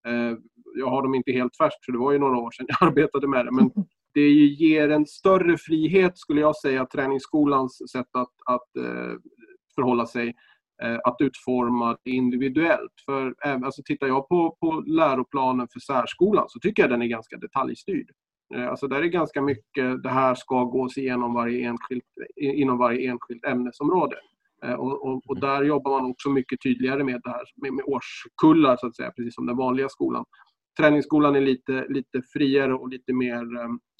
Eh, 0.07 0.37
jag 0.75 0.87
har 0.87 1.03
dem 1.03 1.15
inte 1.15 1.31
helt 1.31 1.57
färskt 1.57 1.85
för 1.85 1.91
det 1.91 1.99
var 1.99 2.11
ju 2.11 2.19
några 2.19 2.37
år 2.37 2.51
sedan 2.51 2.65
jag 2.69 2.87
arbetade 2.87 3.27
med 3.27 3.45
det. 3.45 3.51
Men 3.51 3.71
det 4.13 4.29
ger 4.29 4.89
en 4.89 5.05
större 5.05 5.57
frihet 5.57 6.17
skulle 6.17 6.41
jag 6.41 6.55
säga, 6.55 6.85
träningsskolans 6.85 7.91
sätt 7.91 8.09
att, 8.11 8.33
att 8.45 8.75
eh, 8.85 9.13
förhålla 9.75 10.05
sig 10.05 10.27
Eh, 10.27 10.35
att 11.03 11.15
utforma 11.19 11.97
det 12.03 12.11
individuellt. 12.11 12.93
För 13.05 13.35
alltså, 13.43 13.81
tittar 13.85 14.07
jag 14.07 14.27
på, 14.29 14.57
på 14.59 14.83
läroplanen 14.87 15.67
för 15.73 15.79
särskolan 15.79 16.45
så 16.49 16.59
tycker 16.59 16.83
jag 16.83 16.89
den 16.89 17.01
är 17.01 17.07
ganska 17.07 17.37
detaljstyrd. 17.37 18.11
Eh, 18.55 18.69
alltså 18.69 18.87
där 18.87 19.01
är 19.01 19.05
ganska 19.05 19.41
mycket, 19.41 20.03
det 20.03 20.09
här 20.09 20.35
ska 20.35 20.63
gås 20.63 20.97
igenom 20.97 21.33
varje 21.33 21.67
enskilt, 21.67 22.05
inom 22.35 22.77
varje 22.77 23.11
enskilt 23.11 23.45
ämnesområde. 23.45 24.15
Eh, 24.65 24.73
och, 24.73 25.07
och, 25.07 25.21
och, 25.27 25.39
där 25.39 25.63
jobbar 25.63 26.01
man 26.01 26.11
också 26.11 26.29
mycket 26.29 26.61
tydligare 26.61 27.03
med 27.03 27.21
det 27.23 27.29
här 27.29 27.43
med, 27.55 27.73
med 27.73 27.85
årskullar 27.85 28.77
så 28.77 28.87
att 28.87 28.95
säga, 28.95 29.11
precis 29.11 29.35
som 29.35 29.45
den 29.45 29.57
vanliga 29.57 29.89
skolan. 29.89 30.25
Träningsskolan 30.79 31.35
är 31.35 31.41
lite, 31.41 31.85
lite 31.89 32.21
friare 32.33 32.73
och 32.73 32.89
lite 32.89 33.13
mer, 33.13 33.45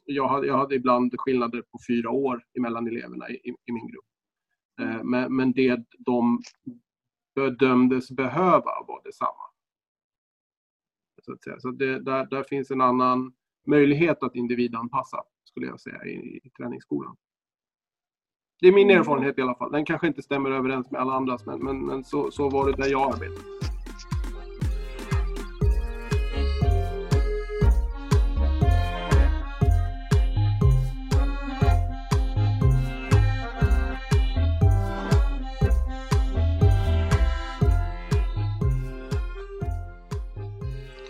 jag 0.06 0.28
hade, 0.28 0.48
jag 0.48 0.58
hade 0.58 0.76
ibland 0.76 1.14
skillnader 1.18 1.62
på 1.62 1.80
fyra 1.88 2.10
år 2.10 2.44
emellan 2.58 2.88
eleverna 2.88 3.30
i, 3.30 3.36
i 3.66 3.72
min 3.72 3.88
grupp. 3.88 4.06
Eh, 4.82 5.04
men, 5.04 5.36
men 5.36 5.52
det 5.52 5.84
de 6.00 6.42
bedömdes 7.36 8.12
behöva 8.12 8.72
var 8.88 9.04
detsamma. 9.04 9.52
Så, 11.26 11.34
att 11.34 11.44
säga. 11.44 11.60
så 11.60 11.72
det, 11.72 12.00
där, 12.00 12.26
där 12.26 12.44
finns 12.44 12.72
en 12.72 12.82
annan 12.82 13.34
möjlighet 13.68 14.24
att 14.24 14.36
individanpassa, 14.36 15.24
skulle 15.44 15.66
jag 15.68 15.80
säga, 15.80 16.06
i, 16.06 16.40
i 16.44 16.50
träningsskolan. 16.50 17.16
Det 18.62 18.68
är 18.68 18.74
min 18.74 18.90
mm. 18.90 19.00
erfarenhet 19.00 19.38
i 19.38 19.42
alla 19.42 19.56
fall. 19.56 19.72
Den 19.72 19.86
kanske 19.86 20.08
inte 20.08 20.22
stämmer 20.22 20.52
överens 20.52 20.92
med 20.92 21.02
alla 21.02 21.14
andras, 21.14 21.46
men, 21.46 21.60
men, 21.64 21.86
men 21.86 22.04
så, 22.04 22.32
så 22.32 22.50
var 22.50 22.66
det 22.66 22.84
där 22.84 22.92
jag 22.92 23.14
arbetade. 23.14 23.71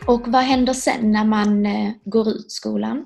Och 0.07 0.21
vad 0.27 0.41
händer 0.41 0.73
sen 0.73 1.11
när 1.11 1.25
man 1.25 1.65
eh, 1.65 1.91
går 2.05 2.27
ut 2.27 2.51
skolan? 2.51 3.05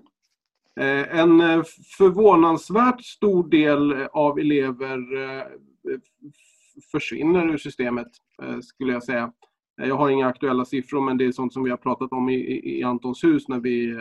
Eh, 0.80 1.20
en 1.20 1.42
eh, 1.42 1.64
förvånansvärt 1.98 3.04
stor 3.04 3.50
del 3.50 4.08
av 4.12 4.40
elever 4.40 5.00
försvinner 6.92 7.48
ur 7.48 7.58
systemet, 7.58 8.08
skulle 8.62 8.94
jag 8.94 9.04
säga. 9.04 9.32
Jag 9.76 9.96
har 9.96 10.10
inga 10.10 10.28
aktuella 10.28 10.66
siffror, 10.66 11.02
men 11.02 11.18
det 11.18 11.26
är 11.26 11.32
sånt 11.32 11.54
som 11.54 11.64
vi 11.64 11.70
har 11.70 11.78
pratat 11.78 12.12
om 12.12 12.30
i, 12.30 12.78
i 12.80 12.84
Antons 12.84 13.24
hus 13.24 13.48
när 13.48 13.60
vi 13.60 13.96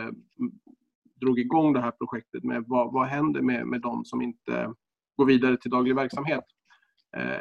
drog 1.21 1.39
igång 1.39 1.73
det 1.73 1.81
här 1.81 1.91
projektet 1.91 2.43
med 2.43 2.63
vad, 2.67 2.93
vad 2.93 3.07
händer 3.07 3.41
med, 3.41 3.67
med 3.67 3.81
de 3.81 4.05
som 4.05 4.21
inte 4.21 4.73
går 5.15 5.25
vidare 5.25 5.57
till 5.57 5.71
daglig 5.71 5.95
verksamhet. 5.95 6.43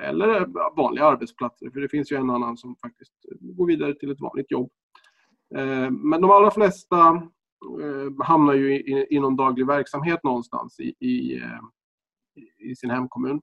Eller 0.02 0.46
vanliga 0.76 1.04
arbetsplatser, 1.04 1.70
för 1.70 1.80
det 1.80 1.88
finns 1.88 2.12
ju 2.12 2.16
en 2.16 2.30
annan 2.30 2.56
som 2.56 2.76
faktiskt 2.76 3.14
går 3.40 3.66
vidare 3.66 3.94
till 3.94 4.10
ett 4.10 4.20
vanligt 4.20 4.50
jobb. 4.50 4.70
Eh, 5.56 5.90
men 5.90 6.20
de 6.20 6.30
allra 6.30 6.50
flesta 6.50 7.08
eh, 7.80 8.24
hamnar 8.26 8.54
ju 8.54 8.82
inom 9.10 9.36
daglig 9.36 9.66
verksamhet 9.66 10.24
någonstans 10.24 10.80
i, 10.80 10.94
i, 11.00 11.36
eh, 11.36 11.60
i 12.70 12.76
sin 12.76 12.90
hemkommun. 12.90 13.40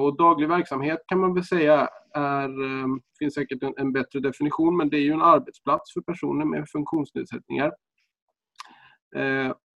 Och 0.00 0.16
daglig 0.16 0.48
verksamhet 0.48 0.98
kan 1.06 1.20
man 1.20 1.34
väl 1.34 1.44
säga 1.44 1.88
är, 2.14 2.48
det 2.48 3.18
finns 3.18 3.34
säkert 3.34 3.62
en, 3.62 3.74
en, 3.76 3.92
bättre 3.92 4.20
definition, 4.20 4.76
men 4.76 4.88
det 4.88 4.96
är 4.96 5.00
ju 5.00 5.12
en 5.12 5.22
arbetsplats 5.22 5.92
för 5.92 6.00
personer 6.00 6.44
med 6.44 6.68
funktionsnedsättningar. 6.68 7.72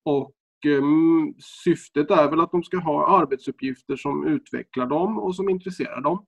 Och 0.06 0.34
syftet 1.64 2.12
är 2.12 2.30
väl 2.30 2.40
att 2.40 2.52
de 2.52 2.64
ska 2.64 2.78
ha 2.78 3.22
arbetsuppgifter 3.22 3.96
som 3.96 4.28
utvecklar 4.28 4.86
dem 4.86 5.20
och 5.20 5.36
som 5.36 5.50
intresserar 5.50 6.02
dem 6.02 6.26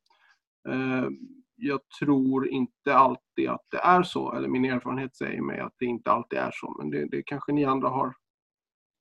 jag 1.55 1.79
tror 1.99 2.47
inte 2.47 2.95
alltid 2.95 3.49
att 3.49 3.65
det 3.71 3.77
är 3.77 4.03
så, 4.03 4.33
eller 4.33 4.47
min 4.47 4.65
erfarenhet 4.65 5.15
säger 5.15 5.41
mig 5.41 5.59
att 5.59 5.73
det 5.79 5.85
inte 5.85 6.11
alltid 6.11 6.39
är 6.39 6.51
så. 6.53 6.75
Men 6.79 6.89
det, 6.89 7.05
det 7.05 7.23
kanske 7.23 7.51
ni 7.51 7.65
andra 7.65 7.89
har 7.89 8.13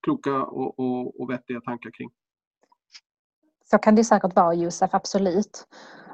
kloka 0.02 0.42
och, 0.42 0.78
och, 0.78 1.20
och 1.20 1.30
vettiga 1.30 1.60
tankar 1.60 1.90
kring. 1.90 2.10
Så 3.70 3.78
kan 3.78 3.94
det 3.94 4.04
säkert 4.04 4.36
vara 4.36 4.54
Josef, 4.54 4.94
absolut. 4.94 5.66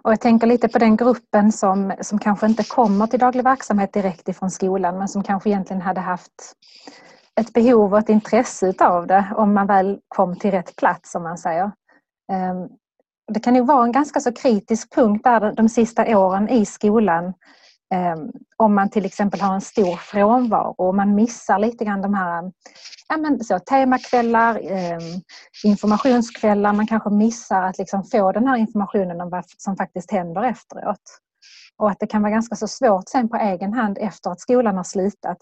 Och 0.04 0.12
jag 0.12 0.20
tänker 0.20 0.46
lite 0.46 0.68
på 0.68 0.78
den 0.78 0.96
gruppen 0.96 1.52
som, 1.52 1.92
som 2.00 2.18
kanske 2.18 2.46
inte 2.46 2.64
kommer 2.64 3.06
till 3.06 3.20
daglig 3.20 3.44
verksamhet 3.44 3.92
direkt 3.92 4.28
ifrån 4.28 4.50
skolan 4.50 4.98
men 4.98 5.08
som 5.08 5.22
kanske 5.22 5.50
egentligen 5.50 5.82
hade 5.82 6.00
haft 6.00 6.56
ett 7.40 7.52
behov 7.52 7.92
och 7.92 7.98
ett 7.98 8.08
intresse 8.08 8.74
av 8.80 9.06
det 9.06 9.32
om 9.36 9.54
man 9.54 9.66
väl 9.66 10.00
kom 10.08 10.36
till 10.36 10.50
rätt 10.50 10.76
plats 10.76 11.10
som 11.10 11.22
man 11.22 11.38
säger. 11.38 11.72
Ehm, 12.32 12.68
det 13.34 13.40
kan 13.40 13.54
ju 13.54 13.62
vara 13.64 13.84
en 13.84 13.92
ganska 13.92 14.20
så 14.20 14.32
kritisk 14.32 14.94
punkt 14.94 15.24
där 15.24 15.52
de 15.52 15.68
sista 15.68 16.18
åren 16.18 16.48
i 16.48 16.66
skolan 16.66 17.32
ehm, 17.94 18.30
om 18.56 18.74
man 18.74 18.90
till 18.90 19.04
exempel 19.04 19.40
har 19.40 19.54
en 19.54 19.60
stor 19.60 19.96
frånvaro 19.96 20.74
och 20.78 20.94
man 20.94 21.14
missar 21.14 21.58
lite 21.58 21.84
grann 21.84 22.02
de 22.02 22.14
här 22.14 22.52
ja, 23.08 23.16
men 23.16 23.44
så, 23.44 23.58
temakvällar, 23.58 24.60
ehm, 24.62 25.20
informationskvällar. 25.64 26.72
Man 26.72 26.86
kanske 26.86 27.10
missar 27.10 27.62
att 27.62 27.78
liksom 27.78 28.04
få 28.04 28.32
den 28.32 28.46
här 28.46 28.56
informationen 28.56 29.20
om 29.20 29.30
vad 29.30 29.44
som 29.58 29.76
faktiskt 29.76 30.10
händer 30.10 30.42
efteråt. 30.42 31.02
Och 31.76 31.90
att 31.90 32.00
det 32.00 32.06
kan 32.06 32.22
vara 32.22 32.32
ganska 32.32 32.56
så 32.56 32.68
svårt 32.68 33.08
sen 33.08 33.28
på 33.28 33.36
egen 33.36 33.72
hand 33.72 33.98
efter 34.00 34.30
att 34.30 34.40
skolan 34.40 34.76
har 34.76 34.84
slutat 34.84 35.38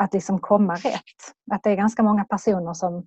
att 0.00 0.14
liksom 0.14 0.38
komma 0.38 0.74
rätt. 0.74 1.20
Att 1.52 1.62
det 1.62 1.70
är 1.70 1.76
ganska 1.76 2.02
många 2.02 2.24
personer 2.24 2.74
som, 2.74 3.06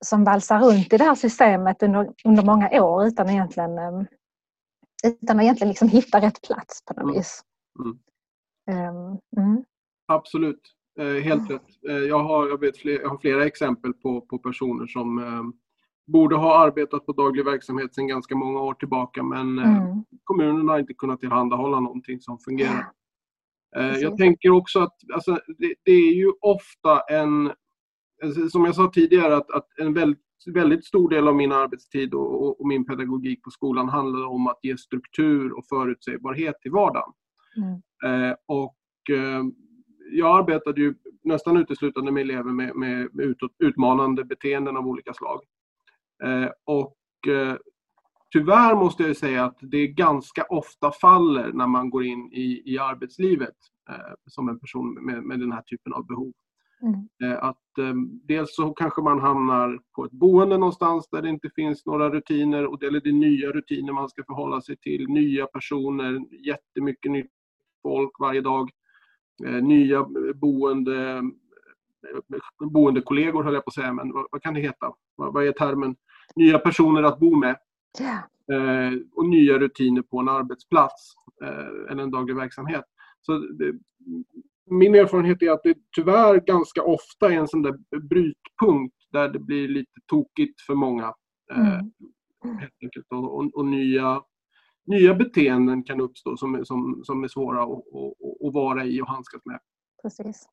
som 0.00 0.24
valsar 0.24 0.60
runt 0.60 0.92
i 0.92 0.96
det 0.96 1.04
här 1.04 1.14
systemet 1.14 1.82
under, 1.82 2.12
under 2.24 2.44
många 2.44 2.82
år 2.82 3.06
utan 3.06 3.30
egentligen, 3.30 3.78
ehm, 3.78 4.06
utan 5.04 5.36
att 5.36 5.42
egentligen 5.42 5.68
liksom 5.68 5.88
hitta 5.88 6.20
rätt 6.20 6.42
plats 6.42 6.84
på 6.84 6.94
något 6.94 7.02
mm. 7.02 7.14
vis. 7.14 7.42
Mm. 7.78 7.98
Um, 8.70 9.18
mm. 9.36 9.64
Absolut, 10.06 10.60
eh, 10.98 11.22
helt 11.22 11.50
rätt. 11.50 11.66
Eh, 11.88 11.96
jag 11.96 12.22
har, 12.22 12.48
jag, 12.48 12.60
vet 12.60 12.78
fler, 12.78 13.00
jag 13.00 13.08
har 13.08 13.18
flera 13.18 13.46
exempel 13.46 13.92
på, 13.92 14.20
på 14.20 14.38
personer 14.38 14.86
som 14.86 15.18
eh, 15.18 15.42
borde 16.12 16.36
ha 16.36 16.58
arbetat 16.58 17.06
på 17.06 17.12
daglig 17.12 17.44
verksamhet 17.44 17.94
sedan 17.94 18.08
ganska 18.08 18.36
många 18.36 18.60
år 18.60 18.74
tillbaka 18.74 19.22
men 19.22 19.58
eh, 19.58 19.76
mm. 19.76 20.04
kommunen 20.24 20.68
har 20.68 20.78
inte 20.78 20.94
kunnat 20.94 21.20
tillhandahålla 21.20 21.80
någonting 21.80 22.20
som 22.20 22.38
fungerar. 22.38 22.92
Eh, 23.76 23.96
jag 23.96 24.16
tänker 24.16 24.50
också 24.50 24.80
att 24.80 24.96
alltså, 25.14 25.40
det, 25.58 25.74
det, 25.84 25.92
är 25.92 26.14
ju 26.14 26.32
ofta 26.40 27.00
en, 27.00 27.52
som 28.50 28.64
jag 28.64 28.74
sa 28.74 28.90
tidigare, 28.94 29.36
att, 29.36 29.50
att 29.50 29.66
en 29.78 29.94
väldigt, 29.94 30.20
väldigt, 30.46 30.84
stor 30.84 31.08
del 31.10 31.28
av 31.28 31.36
min 31.36 31.52
arbetstid 31.52 32.14
och, 32.14 32.42
och, 32.42 32.60
och, 32.60 32.66
min 32.66 32.86
pedagogik 32.86 33.42
på 33.42 33.50
skolan 33.50 33.88
handlar 33.88 34.26
om 34.26 34.46
att 34.46 34.58
ge 34.62 34.76
struktur 34.76 35.58
och 35.58 35.66
förutsägbarhet 35.66 36.60
till 36.60 36.70
vardagen. 36.70 37.12
Mm. 37.56 38.30
Eh, 38.30 38.36
och 38.46 38.76
eh, 39.10 39.44
jag 40.10 40.38
arbetade 40.38 40.80
ju 40.80 40.94
nästan 41.24 41.56
uteslutande 41.56 42.12
med 42.12 42.20
elever 42.20 42.52
med, 42.52 42.76
med, 42.76 43.08
med 43.12 43.26
utåt, 43.26 43.52
utmanande 43.58 44.24
beteenden 44.24 44.76
av 44.76 44.86
olika 44.86 45.14
slag. 45.14 45.40
Eh, 46.24 46.50
och 46.64 46.96
eh, 47.28 47.56
tyvärr 48.32 48.74
måste 48.74 49.02
jag 49.02 49.16
säga 49.16 49.44
att 49.44 49.58
det 49.60 49.86
ganska 49.86 50.42
ofta 50.42 50.92
faller 50.92 51.52
när 51.52 51.66
man 51.66 51.90
går 51.90 52.04
in 52.04 52.32
i, 52.32 52.74
i 52.74 52.78
arbetslivet 52.78 53.56
eh, 53.90 54.14
som 54.26 54.48
en 54.48 54.58
person 54.58 54.94
med, 54.94 55.22
med 55.22 55.40
den 55.40 55.52
här 55.52 55.62
typen 55.62 55.92
av 55.92 56.06
behov. 56.06 56.32
Mm. 56.82 57.08
Eh, 57.22 57.44
att 57.44 57.78
eh, 57.78 57.94
dels 58.22 58.54
så 58.54 58.70
kanske 58.70 59.02
man 59.02 59.20
hamnar 59.20 59.80
på 59.96 60.04
ett 60.04 60.12
boende 60.12 60.58
någonstans 60.58 61.08
där 61.10 61.22
det 61.22 61.28
inte 61.28 61.50
finns 61.50 61.86
några 61.86 62.10
rutiner 62.10 62.66
och 62.66 62.78
det 62.78 62.86
är 62.86 63.00
det 63.00 63.12
nya 63.12 63.50
rutiner 63.50 63.92
man 63.92 64.08
ska 64.08 64.24
förhålla 64.24 64.60
sig 64.60 64.76
till. 64.76 65.08
Nya 65.08 65.46
personer, 65.46 66.20
jättemycket 66.46 67.12
nytt 67.12 67.30
folk 67.82 68.20
varje 68.20 68.40
dag. 68.40 68.70
Eh, 69.46 69.62
nya 69.62 70.06
boende, 70.34 71.22
boendekollegor 72.60 73.42
höll 73.42 73.54
jag 73.54 73.64
på 73.64 73.68
att 73.68 73.74
säga, 73.74 73.92
men 73.92 74.12
vad, 74.12 74.26
vad 74.30 74.42
kan 74.42 74.54
det 74.54 74.60
heta? 74.60 74.92
Vad, 75.16 75.32
vad, 75.32 75.46
är 75.46 75.52
termen? 75.52 75.96
Nya 76.36 76.58
personer 76.58 77.02
att 77.02 77.18
bo 77.18 77.36
med. 77.36 77.56
Yeah. 78.00 78.94
och 79.14 79.28
nya 79.28 79.58
rutiner 79.58 80.02
på 80.02 80.18
en 80.18 80.28
arbetsplats 80.28 81.14
eller 81.90 82.02
en 82.02 82.10
daglig 82.10 82.36
verksamhet. 82.36 82.84
Så 83.20 83.38
det, 83.38 83.74
min 84.70 84.94
erfarenhet 84.94 85.42
är 85.42 85.50
att 85.50 85.62
det 85.62 85.74
tyvärr 85.96 86.40
ganska 86.40 86.82
ofta 86.82 87.32
är 87.32 87.36
en 87.36 87.48
sån 87.48 87.62
där 87.62 87.74
brytpunkt 88.08 88.96
där 89.12 89.28
det 89.28 89.38
blir 89.38 89.68
lite 89.68 90.00
tokigt 90.06 90.60
för 90.60 90.74
många. 90.74 91.14
Eh, 91.52 91.78
mm. 91.78 91.92
Och, 93.10 93.38
och, 93.38 93.54
och, 93.54 93.66
nya, 93.66 94.22
nya 94.86 95.14
beteenden 95.14 95.84
kan 95.84 96.00
uppstå 96.00 96.36
som, 96.36 96.64
som, 96.64 97.00
som 97.04 97.24
är 97.24 97.28
svåra 97.28 97.62
att, 97.62 97.70
att, 97.70 98.46
att 98.48 98.54
vara 98.54 98.84
i 98.84 99.02
och 99.02 99.08
handskas 99.08 99.42
med. 99.44 99.60
Precis. 100.16 100.48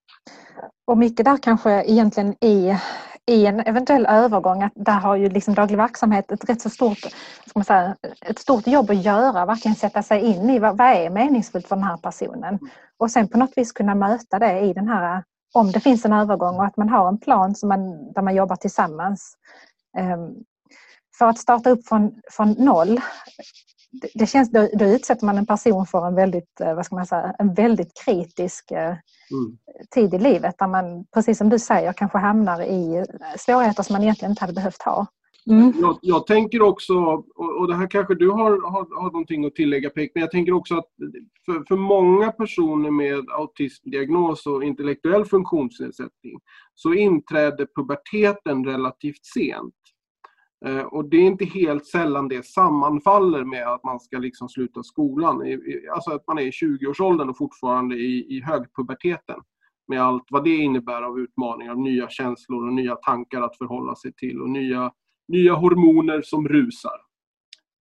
Och 0.88 0.98
mycket 0.98 1.26
där 1.26 1.38
kanske 1.38 1.84
egentligen 1.84 2.36
i, 2.44 2.78
i 3.26 3.46
en 3.46 3.60
eventuell 3.60 4.06
övergång, 4.06 4.64
att 4.64 4.72
där 4.76 5.00
har 5.00 5.16
ju 5.16 5.30
liksom 5.30 5.54
daglig 5.54 5.78
verksamhet 5.78 6.32
ett 6.32 6.50
rätt 6.50 6.62
så 6.62 6.70
stort, 6.70 6.98
ska 6.98 7.52
man 7.56 7.64
säga, 7.64 7.96
ett 8.22 8.40
stort 8.40 8.68
jobb 8.68 8.90
att 8.90 9.04
göra, 9.04 9.46
verkligen 9.46 9.76
sätta 9.76 10.04
sig 10.04 10.22
in 10.22 10.50
i 10.50 10.60
vad, 10.60 10.78
vad 10.78 10.88
är 10.88 11.10
meningsfullt 11.10 11.68
för 11.68 11.76
den 11.76 11.86
här 11.86 11.98
personen. 11.98 12.60
Och 12.98 13.12
sen 13.12 13.28
på 13.28 13.38
något 13.38 13.54
vis 13.56 13.72
kunna 13.72 13.96
möta 13.96 14.40
det 14.40 14.60
i 14.60 14.74
den 14.74 14.88
här, 14.88 15.24
om 15.54 15.72
det 15.72 15.80
finns 15.80 16.06
en 16.06 16.14
övergång 16.14 16.56
och 16.56 16.66
att 16.66 16.78
man 16.78 16.90
har 16.90 17.08
en 17.08 17.20
plan 17.20 17.56
som 17.56 17.70
man, 17.70 18.14
där 18.14 18.22
man 18.22 18.36
jobbar 18.36 18.56
tillsammans. 18.56 19.38
Um, 19.98 20.44
för 21.18 21.26
att 21.26 21.38
starta 21.38 21.70
upp 21.70 21.88
från, 21.88 22.22
från 22.32 22.52
noll 22.52 23.02
det 24.14 24.26
känns, 24.26 24.52
då, 24.52 24.70
då 24.74 24.86
utsätter 24.86 25.26
man 25.26 25.38
en 25.38 25.46
person 25.46 25.86
för 25.86 26.08
en 26.08 26.16
väldigt, 26.16 26.62
eh, 26.62 26.76
vad 26.76 26.86
ska 26.86 26.96
man 26.96 27.06
säga, 27.06 27.36
en 27.40 27.54
väldigt 27.54 27.92
kritisk 28.06 28.72
eh, 28.72 28.96
mm. 29.32 29.58
tid 29.96 30.14
i 30.14 30.20
livet 30.20 30.56
där 30.58 30.68
man, 30.68 31.06
precis 31.14 31.38
som 31.38 31.50
du 31.50 31.60
säger, 31.60 31.94
kanske 31.94 32.18
hamnar 32.18 32.62
i 32.62 32.96
eh, 32.96 33.04
svårigheter 33.38 33.84
som 33.84 33.94
man 33.94 34.04
egentligen 34.04 34.32
inte 34.32 34.44
hade 34.44 34.54
behövt 34.54 34.82
ha. 34.82 35.08
Mm. 35.50 35.74
Jag, 35.82 36.00
jag, 36.02 36.28
tänker 36.28 36.62
också, 36.62 36.94
och 37.36 37.68
det 37.68 37.76
här 37.76 37.88
kanske 37.88 38.16
du 38.16 38.30
har, 38.30 38.72
har, 38.72 39.02
har 39.02 39.12
någonting 39.12 39.46
att 39.46 39.56
tillägga 39.56 39.90
Pek, 39.90 40.12
men 40.16 40.22
jag 40.22 40.32
tänker 40.32 40.54
också 40.54 40.76
att 40.76 40.90
för, 41.46 41.64
för 41.68 41.76
många 41.76 42.32
personer 42.32 42.92
med 42.92 43.30
autismdiagnos 43.30 44.46
och 44.46 44.64
intellektuell 44.64 45.26
funktionsnedsättning 45.26 46.40
så 46.74 46.94
inträder 46.94 47.68
puberteten 47.76 48.66
relativt 48.66 49.26
sent. 49.26 49.74
Eh, 50.66 50.84
och 50.84 51.10
det 51.10 51.18
är 51.18 51.22
inte 51.22 51.46
helt 51.46 51.86
sällan 51.86 52.28
det 52.28 52.46
sammanfaller 52.46 53.44
med 53.44 53.68
att 53.68 53.84
man 53.84 54.00
ska 54.00 54.18
liksom 54.18 54.50
sluta 54.50 54.84
skolan. 54.84 55.42
Alltså 55.94 56.12
att 56.12 56.28
man 56.28 56.40
är 56.40 56.44
i 56.44 56.52
20-årsåldern 56.52 57.30
och 57.30 57.38
fortfarande 57.38 57.96
i, 57.96 58.38
i 58.38 58.42
högpuberteten. 58.42 59.40
Med 59.88 60.02
allt 60.02 60.24
vad 60.30 60.44
det 60.44 60.56
innebär 60.56 61.02
av 61.02 61.20
utmaningar, 61.20 61.76
nya 61.76 62.10
känslor 62.10 62.68
och 62.68 62.74
nya 62.74 62.96
tankar 62.96 63.42
att 63.42 63.58
förhålla 63.58 63.96
sig 63.96 64.14
till 64.14 64.42
och 64.42 64.50
nya, 64.50 64.92
nya 65.28 65.54
hormoner 65.54 66.22
som 66.22 66.48
rusar. 66.48 67.06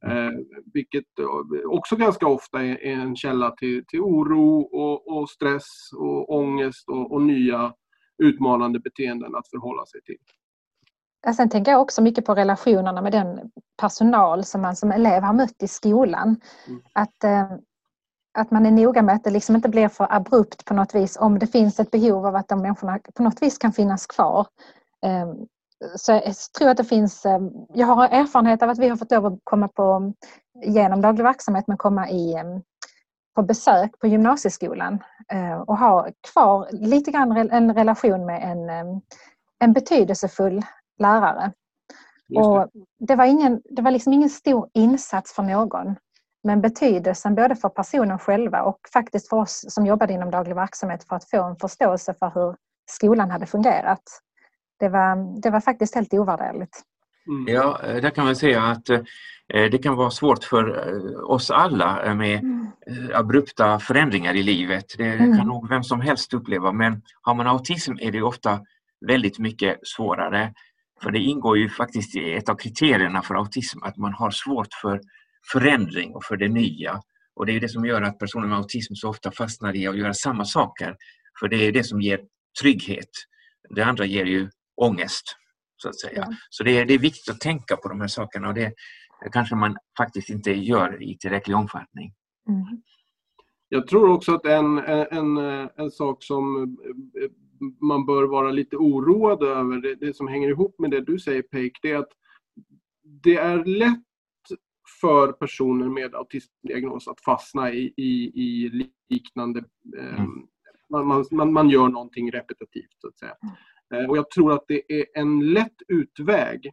Eh, 0.07 0.31
vilket 0.75 1.19
eh, 1.19 1.27
också 1.67 1.97
ganska 1.97 2.27
ofta 2.27 2.63
är, 2.63 2.85
är 2.85 2.93
en 2.93 3.17
källa 3.17 3.51
till, 3.51 3.85
till 3.87 4.01
oro 4.01 4.61
och, 4.61 5.17
och 5.17 5.31
stress 5.31 5.91
och 5.97 6.35
ångest 6.35 6.89
och, 6.89 7.13
och 7.13 7.23
nya 7.23 7.73
utmanande 8.23 8.81
beteenden 8.81 9.35
att 9.35 9.51
förhålla 9.51 9.87
sig 9.87 10.03
till. 10.03 10.19
Sen 11.33 11.49
tänker 11.49 11.73
jag 11.73 11.81
också 11.81 12.03
mycket 12.03 12.25
på 12.25 12.35
relationerna 12.35 13.03
med 13.03 13.13
den 13.13 13.51
personal 13.81 14.45
som 14.45 14.61
man 14.61 14.77
som 14.77 14.93
elev 14.93 15.23
har 15.23 15.33
mött 15.33 15.63
i 15.63 15.69
skolan. 15.69 16.41
Mm. 16.67 16.81
Att, 16.93 17.25
eh, 17.25 17.53
att 18.39 18.51
man 18.51 18.67
är 18.67 18.71
noga 18.71 19.03
med 19.03 19.15
att 19.15 19.25
det 19.25 19.31
liksom 19.31 19.57
inte 19.57 19.69
blir 19.69 19.89
för 19.89 20.07
abrupt 20.11 20.65
på 20.65 20.75
något 20.75 20.95
vis 20.95 21.17
om 21.17 21.39
det 21.39 21.47
finns 21.47 21.81
ett 21.81 21.91
behov 21.91 22.27
av 22.27 22.37
att 22.37 22.49
de 22.49 22.63
människorna 22.63 22.99
på 23.15 23.23
något 23.23 23.43
vis 23.43 23.59
kan 23.59 23.73
finnas 23.73 24.07
kvar. 24.07 24.47
Eh, 25.07 25.33
så 25.97 26.13
jag 26.13 26.35
tror 26.59 26.69
att 26.69 26.77
det 26.77 26.85
finns, 26.85 27.27
eh, 27.27 27.39
jag 27.75 27.87
har 27.87 28.09
erfarenhet 28.09 28.63
av 28.63 28.71
att 28.71 28.79
vi 28.79 28.89
har 28.89 28.97
fått 28.97 29.11
lov 29.11 29.27
att 29.27 29.39
komma 29.45 29.69
på, 29.69 30.13
genom 30.65 31.01
daglig 31.01 31.25
verksamhet, 31.25 31.65
men 31.67 31.77
komma 31.77 32.11
i, 32.11 32.35
på 33.35 33.43
besök 33.43 33.99
på 33.99 34.07
gymnasieskolan 34.07 34.99
och 35.67 35.79
ha 35.79 36.09
kvar 36.33 36.69
lite 36.73 37.11
grann 37.11 37.37
en 37.37 37.75
relation 37.75 38.27
med 38.27 38.43
en, 38.43 38.71
en 39.59 39.73
betydelsefull 39.73 40.63
lärare. 40.99 41.53
Det. 42.29 42.39
Och 42.39 42.71
det, 42.99 43.17
var 43.17 43.25
ingen, 43.25 43.63
det 43.65 43.83
var 43.83 43.91
liksom 43.91 44.13
ingen 44.13 44.31
stor 44.31 44.69
insats 44.75 45.35
för 45.35 45.43
någon. 45.43 45.97
Men 46.45 46.61
betydelsen 46.61 47.35
både 47.35 47.57
för 47.57 47.69
personen 47.69 48.19
själva 48.19 48.63
och 48.63 48.79
faktiskt 48.93 49.29
för 49.29 49.37
oss 49.37 49.65
som 49.69 49.87
jobbade 49.87 50.13
inom 50.13 50.31
daglig 50.31 50.55
verksamhet 50.55 51.05
för 51.09 51.17
att 51.17 51.31
få 51.31 51.43
en 51.43 51.57
förståelse 51.57 52.15
för 52.19 52.33
hur 52.35 52.57
skolan 52.91 53.31
hade 53.31 53.47
fungerat. 53.47 54.03
Det 54.79 54.89
var, 54.89 55.41
det 55.43 55.51
var 55.51 55.61
faktiskt 55.61 55.95
helt 55.95 56.15
ovärderligt. 56.15 56.83
Mm. 57.29 57.55
Ja, 57.55 57.81
eh, 57.85 57.97
där 57.97 58.11
kan 58.11 58.25
man 58.25 58.37
säga 58.37 58.63
att 58.63 58.89
eh, 58.91 59.01
det 59.49 59.83
kan 59.83 59.97
vara 59.97 60.11
svårt 60.11 60.45
för 60.45 60.89
eh, 60.89 61.31
oss 61.31 61.51
alla 61.51 62.15
med 62.15 62.39
mm. 62.39 62.67
abrupta 63.15 63.79
förändringar 63.79 64.35
i 64.35 64.43
livet. 64.43 64.85
Det 64.99 65.05
mm. 65.05 65.39
kan 65.39 65.47
nog 65.47 65.69
vem 65.69 65.83
som 65.83 66.01
helst 66.01 66.35
uppleva 66.35 66.73
men 66.73 67.03
har 67.23 67.35
man 67.35 67.47
autism 67.47 67.93
är 68.01 68.13
det 68.13 68.23
ofta 68.23 68.61
väldigt 69.07 69.39
mycket 69.39 69.79
svårare. 69.83 70.53
För 71.03 71.11
det 71.11 71.19
ingår 71.19 71.59
ju 71.59 71.69
faktiskt 71.69 72.17
i 72.17 72.33
ett 72.33 72.49
av 72.49 72.55
kriterierna 72.55 73.23
för 73.23 73.35
autism 73.35 73.83
att 73.83 73.97
man 73.97 74.13
har 74.13 74.31
svårt 74.31 74.75
för 74.83 75.01
förändring 75.53 76.15
och 76.15 76.25
för 76.25 76.37
det 76.37 76.49
nya. 76.49 77.01
Och 77.35 77.47
det 77.47 77.53
är 77.53 77.61
det 77.61 77.69
som 77.69 77.85
gör 77.85 78.03
att 78.03 78.19
personer 78.19 78.47
med 78.47 78.59
autism 78.59 78.95
så 78.95 79.09
ofta 79.09 79.31
fastnar 79.31 79.77
i 79.77 79.87
att 79.87 79.99
göra 79.99 80.15
samma 80.15 80.45
saker. 80.45 80.97
För 81.41 81.49
det 81.49 81.57
är 81.57 81.73
det 81.73 81.85
som 81.85 82.01
ger 82.01 82.21
trygghet. 82.61 83.11
Det 83.75 83.83
andra 83.83 84.05
ger 84.05 84.25
ju 84.25 84.51
ångest. 84.77 85.37
Så 85.77 85.89
att 85.89 86.01
säga. 86.01 86.27
Ja. 86.29 86.37
Så 86.51 86.65
det 86.65 86.79
är, 86.79 86.85
det 86.85 86.95
är 86.95 86.99
viktigt 86.99 87.35
att 87.35 87.41
tänka 87.41 87.77
på 87.77 87.89
de 87.89 88.01
här 88.01 88.09
sakerna. 88.09 88.49
Och 88.49 88.55
det, 88.55 88.73
kanske 89.33 89.55
man 89.55 89.77
faktiskt 89.99 90.31
inte 90.31 90.51
gör 90.51 91.03
i 91.03 91.19
tillräcklig 91.19 91.57
omfattning. 91.57 92.13
Mm. 92.49 92.83
Jag 93.69 93.87
tror 93.87 94.11
också 94.11 94.35
att 94.35 94.47
en, 94.47 94.79
en, 94.79 95.37
en 95.77 95.91
sak 95.91 96.23
som 96.25 96.77
man 97.81 98.07
bör 98.07 98.23
vara 98.23 98.51
lite 98.51 98.77
oroad 98.77 99.43
över, 99.43 99.79
det, 99.79 99.95
det 99.95 100.17
som 100.17 100.29
hänger 100.29 100.49
ihop 100.49 100.79
med 100.79 100.91
det 100.91 101.01
du 101.01 101.19
säger 101.19 101.43
Peik, 101.43 101.79
det 101.83 101.91
är 101.91 101.99
att 101.99 102.13
det 103.03 103.37
är 103.37 103.65
lätt 103.65 104.01
för 105.01 105.33
personer 105.33 105.89
med 105.89 106.15
autismdiagnos 106.15 107.09
att 107.09 107.21
fastna 107.21 107.73
i, 107.73 107.95
i, 107.97 108.43
i 108.43 108.91
liknande... 109.09 109.65
Eh, 109.99 110.21
mm. 110.21 110.47
man, 110.89 111.25
man, 111.31 111.53
man 111.53 111.71
gör 111.71 111.89
någonting 111.89 112.33
repetitivt 112.33 112.95
så 112.99 113.09
att 113.09 113.19
säga. 113.19 113.37
Eh, 113.95 114.11
och 114.11 114.17
jag 114.17 114.31
tror 114.31 114.53
att 114.53 114.65
det 114.69 114.93
är 115.01 115.07
en 115.15 115.53
lätt 115.53 115.77
utväg 115.89 116.73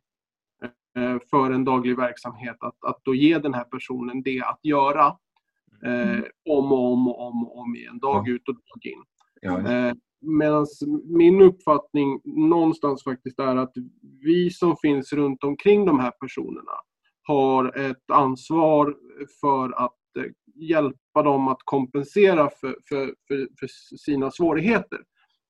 eh, 0.98 1.18
för 1.30 1.52
en 1.52 1.66
daglig 1.66 1.98
verksamhet 1.98 2.58
att, 2.60 2.86
att 2.86 3.00
då 3.04 3.16
ge 3.16 3.38
den 3.38 3.54
här 3.54 3.64
personen 3.64 4.22
det 4.24 4.42
att 4.42 4.60
göra 4.64 5.18
eh, 5.86 6.12
mm. 6.12 6.24
om 6.50 6.72
och 6.72 6.94
om 6.94 7.08
och 7.08 7.28
om, 7.28 7.48
och 7.48 7.58
om 7.58 7.76
igen, 7.76 8.00
dag 8.00 8.28
ut 8.28 8.48
och 8.48 8.56
dag 8.56 8.86
in. 8.86 9.04
Ja. 9.42 9.72
Eh, 9.72 9.94
Medan 10.22 10.66
min 11.06 11.42
uppfattning 11.42 12.22
någonstans 12.24 13.04
faktiskt 13.04 13.40
är 13.40 13.56
att 13.56 13.74
vi 14.22 14.50
som 14.50 14.76
finns 14.82 15.14
runt 15.14 15.44
omkring 15.44 15.86
de 15.86 16.00
här 16.00 16.12
personerna 16.12 16.72
har 17.24 17.78
ett 17.78 18.12
ansvar 18.12 18.96
för 19.42 19.84
att 19.86 20.18
eh, 20.20 20.32
hjälpa 20.56 21.24
dem 21.24 21.48
att 21.48 21.60
kompensera 21.66 22.50
för, 22.50 22.76
för, 22.90 23.06
för, 23.28 23.48
för 23.60 23.68
sina 23.98 24.32
svårigheter. 24.32 25.00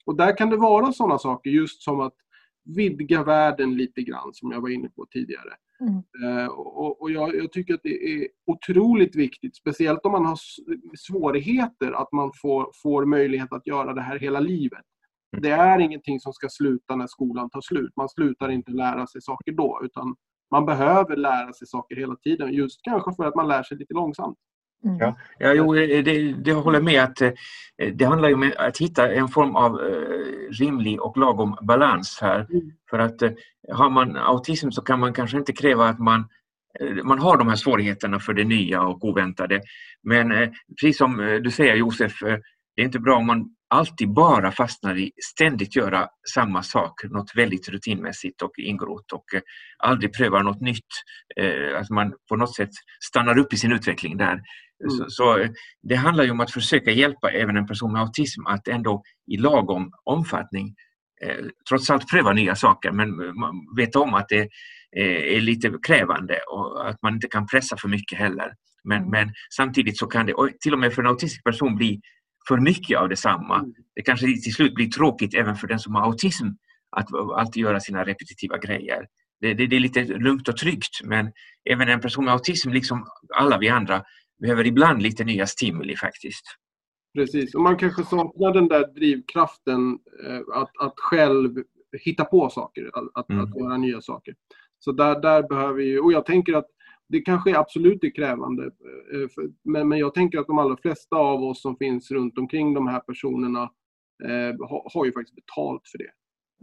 Och 0.05 0.15
där 0.17 0.37
kan 0.37 0.49
det 0.49 0.57
vara 0.57 0.93
sådana 0.93 1.19
saker 1.19 1.49
just 1.49 1.83
som 1.83 1.99
att 1.99 2.15
vidga 2.63 3.23
världen 3.23 3.77
lite 3.77 4.01
grann 4.01 4.33
som 4.33 4.51
jag 4.51 4.61
var 4.61 4.69
inne 4.69 4.89
på 4.89 5.05
tidigare. 5.11 5.53
Mm. 5.81 6.03
Uh, 6.23 6.47
och, 6.47 7.01
och 7.01 7.11
jag, 7.11 7.35
jag, 7.35 7.51
tycker 7.51 7.73
att 7.73 7.83
det 7.83 8.13
är 8.13 8.27
otroligt 8.45 9.15
viktigt, 9.15 9.55
speciellt 9.55 10.05
om 10.05 10.11
man 10.11 10.25
har 10.25 10.37
svårigheter, 10.97 11.91
att 11.91 12.11
man 12.11 12.31
får, 12.41 12.71
får 12.83 13.05
möjlighet 13.05 13.53
att 13.53 13.67
göra 13.67 13.93
det 13.93 14.01
här 14.01 14.19
hela 14.19 14.39
livet. 14.39 14.85
Mm. 15.33 15.43
Det 15.43 15.49
är 15.49 15.79
ingenting 15.79 16.19
som 16.19 16.33
ska 16.33 16.49
sluta 16.49 16.95
när 16.95 17.07
skolan 17.07 17.49
tar 17.49 17.61
slut. 17.61 17.91
Man 17.95 18.09
slutar 18.09 18.49
inte 18.49 18.71
lära 18.71 19.07
sig 19.07 19.21
saker 19.21 19.51
då, 19.51 19.81
utan 19.83 20.15
man 20.51 20.65
behöver 20.65 21.15
lära 21.15 21.53
sig 21.53 21.67
saker 21.67 21.95
hela 21.95 22.15
tiden. 22.15 22.53
Just 22.53 22.79
kanske 22.83 23.13
för 23.15 23.25
att 23.25 23.35
man 23.35 23.47
lär 23.47 23.63
sig 23.63 23.77
lite 23.77 23.93
långsamt. 23.93 24.37
Mm. 24.85 24.97
Ja, 24.99 25.15
ja 25.37 25.53
jo, 25.53 25.73
det, 25.73 26.33
det 26.33 26.53
håller 26.53 26.81
med 26.81 27.03
att 27.03 27.21
eh, 27.21 27.31
det 27.93 28.05
handlar 28.05 28.33
om 28.33 28.51
att 28.57 28.77
hitta 28.77 29.13
en 29.13 29.27
form 29.27 29.55
av 29.55 29.81
eh, 29.81 30.51
rimlig 30.59 31.01
och 31.01 31.17
lagom 31.17 31.57
balans 31.61 32.19
här. 32.21 32.47
Mm. 32.49 32.71
För 32.89 32.99
att 32.99 33.21
eh, 33.21 33.31
har 33.71 33.89
man 33.89 34.17
autism 34.17 34.69
så 34.69 34.81
kan 34.81 34.99
man 34.99 35.13
kanske 35.13 35.37
inte 35.37 35.53
kräva 35.53 35.89
att 35.89 35.99
man 35.99 36.27
man 37.03 37.19
har 37.19 37.37
de 37.37 37.47
här 37.47 37.55
svårigheterna 37.55 38.19
för 38.19 38.33
det 38.33 38.43
nya 38.43 38.81
och 38.81 39.03
oväntade. 39.03 39.61
Men 40.03 40.29
precis 40.81 40.97
som 40.97 41.39
du 41.43 41.51
säger 41.51 41.75
Josef, 41.75 42.19
det 42.75 42.81
är 42.81 42.85
inte 42.85 42.99
bra 42.99 43.17
om 43.17 43.27
man 43.27 43.49
alltid 43.71 44.13
bara 44.13 44.51
fastnar 44.51 44.97
i 44.97 45.11
ständigt 45.33 45.75
göra 45.75 46.07
samma 46.33 46.63
sak, 46.63 47.03
något 47.03 47.31
väldigt 47.35 47.69
rutinmässigt 47.69 48.41
och 48.41 48.51
ingrott 48.57 49.11
och 49.11 49.33
eh, 49.33 49.41
aldrig 49.77 50.13
prövar 50.13 50.43
något 50.43 50.61
nytt. 50.61 50.89
Eh, 51.35 51.79
att 51.79 51.89
man 51.89 52.13
på 52.29 52.35
något 52.35 52.55
sätt 52.55 52.69
stannar 53.03 53.37
upp 53.37 53.53
i 53.53 53.57
sin 53.57 53.71
utveckling 53.71 54.17
där. 54.17 54.31
Mm. 54.33 54.41
Så, 54.89 55.05
så, 55.07 55.37
eh, 55.37 55.49
det 55.83 55.95
handlar 55.95 56.23
ju 56.23 56.31
om 56.31 56.39
att 56.39 56.51
försöka 56.51 56.91
hjälpa 56.91 57.31
även 57.31 57.57
en 57.57 57.67
person 57.67 57.91
med 57.91 58.01
autism 58.01 58.45
att 58.45 58.67
ändå 58.67 59.03
i 59.31 59.37
lagom 59.37 59.91
omfattning 60.03 60.75
trots 61.69 61.89
allt 61.89 62.09
pröva 62.09 62.33
nya 62.33 62.55
saker 62.55 62.91
men 62.91 63.09
veta 63.77 63.99
om 63.99 64.13
att 64.13 64.29
det 64.29 64.49
är 64.91 65.41
lite 65.41 65.73
krävande 65.87 66.39
och 66.51 66.89
att 66.89 67.01
man 67.01 67.13
inte 67.13 67.27
kan 67.27 67.47
pressa 67.47 67.77
för 67.77 67.87
mycket 67.87 68.17
heller. 68.17 68.53
Men, 68.83 68.97
mm. 68.97 69.09
men 69.09 69.33
samtidigt 69.55 69.97
så 69.97 70.07
kan 70.07 70.25
det, 70.25 70.33
till 70.59 70.73
och 70.73 70.79
med 70.79 70.93
för 70.93 71.01
en 71.01 71.07
autistisk 71.07 71.43
person, 71.43 71.75
bli 71.75 72.01
för 72.47 72.57
mycket 72.57 72.99
av 72.99 73.09
detsamma. 73.09 73.59
Mm. 73.59 73.73
Det 73.95 74.01
kanske 74.01 74.25
till 74.25 74.53
slut 74.53 74.73
blir 74.75 74.89
tråkigt 74.89 75.33
även 75.33 75.55
för 75.55 75.67
den 75.67 75.79
som 75.79 75.95
har 75.95 76.01
autism 76.01 76.47
att 76.97 77.07
alltid 77.37 77.61
göra 77.61 77.79
sina 77.79 78.03
repetitiva 78.03 78.57
grejer. 78.57 79.07
Det, 79.41 79.53
det, 79.53 79.67
det, 79.67 79.75
är 79.75 79.79
lite 79.79 80.03
lugnt 80.03 80.47
och 80.47 80.57
tryggt 80.57 81.03
men 81.03 81.31
även 81.69 81.89
en 81.89 82.01
person 82.01 82.25
med 82.25 82.33
autism, 82.33 82.69
liksom 82.69 83.07
alla 83.35 83.57
vi 83.57 83.69
andra, 83.69 84.03
behöver 84.41 84.67
ibland 84.67 85.01
lite 85.01 85.23
nya 85.23 85.47
stimuli 85.47 85.95
faktiskt. 85.95 86.45
Precis, 87.13 87.55
och 87.55 87.61
man 87.61 87.77
kanske 87.77 88.03
saknar 88.03 88.53
den 88.53 88.67
där 88.67 88.93
drivkraften 88.93 89.99
eh, 90.27 90.61
att, 90.61 90.71
att 90.79 90.93
själv 90.95 91.63
hitta 92.05 92.25
på 92.25 92.49
saker, 92.49 92.89
att, 93.13 93.29
mm. 93.29 93.43
att 93.43 93.59
göra 93.59 93.77
nya 93.77 94.01
saker. 94.01 94.35
Så 94.79 94.91
där, 94.91 95.21
där 95.21 95.43
behöver 95.43 95.73
vi, 95.73 95.99
och 95.99 96.13
jag 96.13 96.25
tänker 96.25 96.53
att 96.53 96.67
det 97.11 97.21
kanske 97.21 97.57
absolut 97.57 98.03
är 98.03 98.15
krävande. 98.15 98.65
Eh, 98.65 99.45
men, 99.63 99.87
men 99.89 99.99
jag 99.99 100.13
tänker 100.13 100.39
att 100.39 100.47
de 100.47 100.59
allra 100.59 100.77
flesta 100.77 101.15
av 101.15 101.43
oss 101.43 101.61
som 101.61 101.77
finns 101.77 102.11
runt 102.11 102.37
omkring 102.37 102.73
de 102.73 102.87
här 102.87 102.99
personerna 102.99 103.61
eh, 104.23 104.67
har, 104.69 104.93
har 104.93 105.05
ju 105.05 105.11
faktiskt 105.11 105.35
betalt 105.35 105.81
för 105.91 105.97
det. 105.97 106.11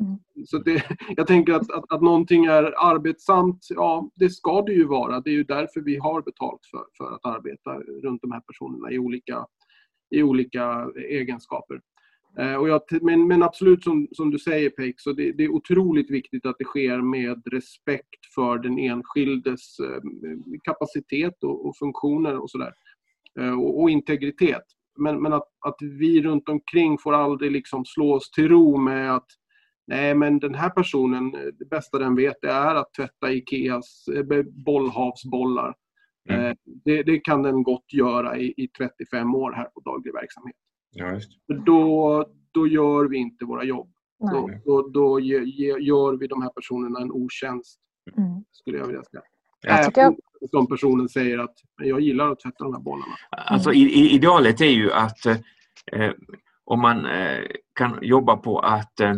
Mm. 0.01 0.19
Så 0.47 0.59
det, 0.59 0.85
jag 1.17 1.27
tänker 1.27 1.53
att, 1.53 1.71
att, 1.73 1.93
att 1.93 2.03
någonting 2.03 2.45
är 2.45 2.91
arbetsamt, 2.91 3.67
ja 3.71 4.11
det 4.15 4.31
ska 4.31 4.63
det 4.63 4.73
ju 4.73 4.85
vara. 4.85 5.21
Det 5.21 5.31
är 5.31 5.35
ju 5.35 5.45
därför 5.45 5.81
vi 5.81 5.97
har 5.97 6.23
betalt 6.23 6.61
för, 6.71 6.85
för 6.97 7.15
att 7.15 7.37
arbeta 7.37 7.79
runt 8.03 8.23
de 8.23 8.33
här 8.33 8.41
personerna 8.41 8.91
i 8.91 8.99
olika, 8.99 9.47
i 10.11 10.23
olika 10.23 10.91
egenskaper. 11.11 11.81
Eh, 12.41 12.55
och 12.55 12.69
jag, 12.69 12.81
men, 13.03 13.29
men 13.29 13.43
absolut 13.43 13.85
som, 13.85 14.09
som 14.13 14.31
du 14.31 14.39
säger 14.39 14.71
Peik, 14.71 15.01
så 15.01 15.13
det, 15.13 15.33
det, 15.33 15.45
är 15.45 15.49
otroligt 15.49 16.11
viktigt 16.11 16.47
att 16.47 16.57
det 16.59 16.65
sker 16.65 17.01
med 17.01 17.43
respekt 17.53 18.35
för 18.35 18.59
den 18.59 18.79
enskildes 18.79 19.79
eh, 19.79 20.01
kapacitet 20.65 21.45
och, 21.45 21.67
och 21.67 21.77
funktioner 21.77 22.43
och 22.43 22.51
sådär. 22.51 22.73
Eh, 23.41 23.61
och, 23.61 23.81
och, 23.83 23.91
integritet. 23.91 24.63
Men, 24.99 25.23
men 25.23 25.33
att, 25.33 25.49
att 25.67 25.77
vi 25.81 26.23
runt 26.23 26.49
omkring 26.49 26.99
får 26.99 27.13
aldrig 27.13 27.53
liksom 27.53 27.85
slå 27.85 28.15
oss 28.15 28.31
till 28.31 28.49
ro 28.49 28.77
med 28.77 29.15
att 29.15 29.27
nej 29.87 30.15
men 30.15 30.39
den 30.39 30.55
här 30.55 30.71
personen, 30.71 31.31
det 31.31 31.69
bästa 31.71 31.99
den 31.99 32.17
vet 32.17 32.37
det 32.43 32.51
är 32.51 32.75
att 32.75 32.95
tvätta 32.95 33.33
Ikeas 33.33 34.09
bollhavsbollar. 34.45 35.75
Mm. 36.31 36.57
Det, 36.85 37.03
det, 37.03 37.19
kan 37.19 37.43
den 37.43 37.63
gott 37.63 37.93
göra 37.93 38.39
i, 38.39 38.55
i 38.57 38.69
35 38.69 39.35
år 39.35 39.53
här 39.53 39.65
på 39.65 39.81
daglig 39.81 40.15
verksamhet. 40.15 40.57
Ja, 40.91 41.13
just. 41.13 41.33
Då, 41.67 42.25
då 42.53 42.67
gör 42.67 43.09
vi 43.09 43.17
inte 43.17 43.45
våra 43.45 43.65
jobb. 43.65 43.93
Då, 44.19 44.51
då, 44.65 44.89
då 44.89 45.21
ge, 45.21 45.39
ge, 45.45 45.79
gör 45.79 46.17
vi 46.17 46.27
de 46.27 46.43
här 46.43 46.51
personerna 46.51 47.01
en 47.01 47.13
otjänst, 47.13 47.81
mm. 48.17 48.45
skulle 48.53 48.79
jag 48.79 48.87
vilja 48.87 49.03
säga. 49.03 49.23
Jag 49.61 49.99
Även 49.99 50.17
som 50.51 50.67
personen 50.67 51.09
säger 51.09 51.39
att 51.39 51.55
jag 51.83 52.01
gillar 52.01 52.33
att 52.33 52.41
tvätta 52.41 52.65
de 52.65 52.75
här 52.75 52.81
bollarna. 52.81 53.15
Alltså, 53.31 53.73
i, 53.73 54.11
idealet 54.11 54.61
är 54.61 54.71
ju 54.71 54.93
att 54.93 55.27
eh, 55.27 56.13
om 56.65 56.81
man 56.81 57.07
eh, 57.07 57.43
kan 57.75 57.99
jobba 58.03 58.37
på 58.37 58.59
att 58.59 59.01
eh, 59.01 59.15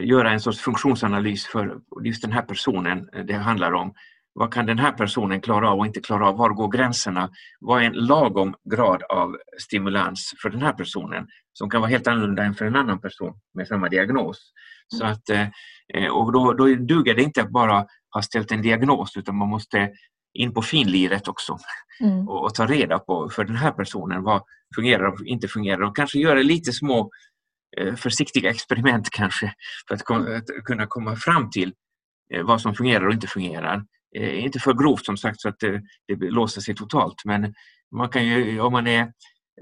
göra 0.00 0.30
en 0.30 0.40
sorts 0.40 0.60
funktionsanalys 0.60 1.46
för 1.46 1.80
just 2.04 2.22
den 2.22 2.32
här 2.32 2.42
personen 2.42 3.08
det 3.26 3.32
handlar 3.32 3.72
om 3.72 3.94
vad 4.34 4.52
kan 4.54 4.66
den 4.66 4.78
här 4.78 4.92
personen 4.92 5.40
klara 5.40 5.70
av 5.70 5.78
och 5.78 5.86
inte 5.86 6.00
klara 6.00 6.28
av? 6.28 6.36
Var 6.36 6.50
går 6.50 6.68
gränserna? 6.68 7.30
Vad 7.60 7.82
är 7.82 7.86
en 7.86 7.92
lagom 7.92 8.54
grad 8.70 9.02
av 9.02 9.36
stimulans 9.58 10.34
för 10.42 10.50
den 10.50 10.62
här 10.62 10.72
personen 10.72 11.26
som 11.52 11.70
kan 11.70 11.80
vara 11.80 11.90
helt 11.90 12.06
annorlunda 12.06 12.44
än 12.44 12.54
för 12.54 12.64
en 12.64 12.76
annan 12.76 13.00
person 13.00 13.34
med 13.54 13.66
samma 13.66 13.88
diagnos? 13.88 14.52
Så 14.88 15.04
att, 15.04 15.30
eh, 15.30 16.08
och 16.10 16.32
då, 16.32 16.52
då 16.52 16.64
duger 16.66 17.14
det 17.14 17.22
inte 17.22 17.42
att 17.42 17.50
bara 17.50 17.86
ha 18.14 18.22
ställt 18.22 18.52
en 18.52 18.62
diagnos 18.62 19.16
utan 19.16 19.36
man 19.36 19.48
måste 19.48 19.90
in 20.34 20.54
på 20.54 20.62
finliret 20.62 21.28
också 21.28 21.58
mm. 22.00 22.28
och, 22.28 22.44
och, 22.44 22.54
ta 22.54 22.66
reda 22.66 22.98
på 22.98 23.30
för 23.30 23.44
den 23.44 23.56
här 23.56 23.70
personen 23.70 24.22
vad 24.22 24.42
fungerar 24.74 25.04
och 25.04 25.26
inte 25.26 25.48
fungerar 25.48 25.80
och 25.82 25.96
kanske 25.96 26.18
göra 26.18 26.42
lite 26.42 26.72
små 26.72 27.10
eh, 27.78 27.94
försiktiga 27.94 28.50
experiment 28.50 29.10
kanske 29.10 29.54
för 29.88 29.94
att, 29.94 30.02
kom, 30.02 30.36
att 30.36 30.64
kunna 30.64 30.86
komma 30.86 31.16
fram 31.16 31.50
till 31.50 31.72
eh, 32.34 32.42
vad 32.42 32.60
som 32.60 32.74
fungerar 32.74 33.06
och 33.06 33.12
inte 33.12 33.26
fungerar. 33.26 33.84
Eh, 34.16 34.44
inte 34.44 34.58
för 34.58 34.72
grovt 34.72 35.06
som 35.06 35.16
sagt 35.16 35.40
så 35.40 35.48
att 35.48 35.58
det, 35.60 35.82
det 36.08 36.30
låser 36.30 36.60
sig 36.60 36.74
totalt 36.74 37.24
men 37.24 37.54
man 37.96 38.08
kan 38.08 38.26
ju, 38.26 38.60
om 38.60 38.72
man 38.72 38.86
är 38.86 39.12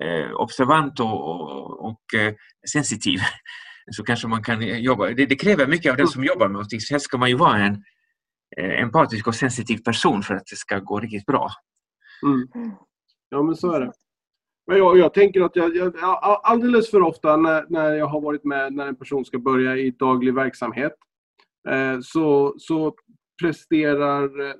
eh, 0.03 0.33
observant 0.33 1.01
och, 1.01 1.31
och, 1.31 1.85
och 1.85 2.15
eh, 2.15 2.35
sensitiv 2.73 3.19
så 3.91 4.05
kanske 4.05 4.29
man 4.29 4.43
kan 4.43 4.83
jobba. 4.83 5.07
Det, 5.07 5.27
det, 5.27 5.37
kräver 5.37 5.67
mycket 5.67 5.91
av 5.91 5.97
den 5.97 6.09
som 6.09 6.25
jobbar 6.25 6.49
med 6.49 6.59
autism. 6.59 6.95
Helst 6.95 7.05
ska 7.05 7.19
man 7.19 7.29
ju 7.29 7.37
vara 7.37 7.59
en 7.59 7.85
empatisk 8.57 9.27
och 9.27 9.35
sensitiv 9.35 9.79
person 9.79 10.23
för 10.23 10.35
att 10.35 10.47
det 10.51 10.57
ska 10.57 10.79
gå 10.79 11.01
riktigt 11.01 11.27
bra. 11.27 11.51
Mm. 12.27 12.73
Ja 13.29 13.43
men 13.43 13.57
så 13.57 13.73
är 13.73 13.81
det. 13.81 13.93
Men 14.67 14.79
jag, 14.79 14.99
jag 14.99 15.15
tänker 15.15 15.41
att 15.41 15.57
jag, 15.57 15.77
jag, 15.77 15.95
alldeles 16.43 16.91
för 16.91 17.03
ofta 17.03 17.37
när, 17.37 17.67
när 17.69 17.93
jag 17.93 18.07
har 18.07 18.21
varit 18.21 18.45
med 18.45 18.73
när 18.73 18.87
en 18.87 18.97
person 18.97 19.25
ska 19.25 19.39
börja 19.39 19.77
i 19.77 19.91
daglig 19.91 20.35
verksamhet 20.35 20.93
eh, 21.69 22.01
så, 22.03 22.55
så 22.59 22.95
presterar 23.41 24.49
eh, 24.49 24.55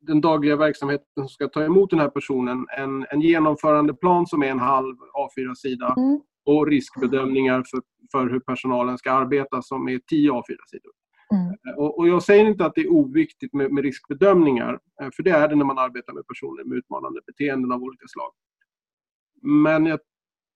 den 0.00 0.20
dagliga 0.20 0.56
verksamheten 0.56 1.06
som 1.14 1.28
ska 1.28 1.48
ta 1.48 1.64
emot 1.64 1.90
den 1.90 1.98
här 1.98 2.08
personen 2.08 2.66
en, 2.78 3.06
en 3.10 3.20
genomförandeplan 3.20 4.26
som 4.26 4.42
är 4.42 4.46
en 4.46 4.58
halv 4.58 4.96
A4-sida 4.96 5.94
mm. 5.98 6.20
och 6.44 6.66
riskbedömningar 6.66 7.64
för, 7.70 7.80
för 8.12 8.30
hur 8.30 8.40
personalen 8.40 8.98
ska 8.98 9.12
arbeta 9.12 9.62
som 9.62 9.88
är 9.88 9.98
10 9.98 10.30
A4-sidor. 10.30 10.92
Mm. 11.34 11.76
Och, 11.76 11.98
och 11.98 12.08
jag 12.08 12.22
säger 12.22 12.44
inte 12.44 12.66
att 12.66 12.74
det 12.74 12.80
är 12.80 12.92
oviktigt 12.92 13.52
med, 13.52 13.72
med 13.72 13.84
riskbedömningar, 13.84 14.78
eh, 15.02 15.08
för 15.16 15.22
det 15.22 15.30
är 15.30 15.48
det 15.48 15.56
när 15.56 15.64
man 15.64 15.78
arbetar 15.78 16.12
med 16.12 16.26
personer 16.26 16.64
med 16.64 16.78
utmanande 16.78 17.20
beteenden 17.26 17.72
av 17.72 17.82
olika 17.82 18.06
slag. 18.06 18.32
Men 19.42 19.86
jag, 19.86 20.00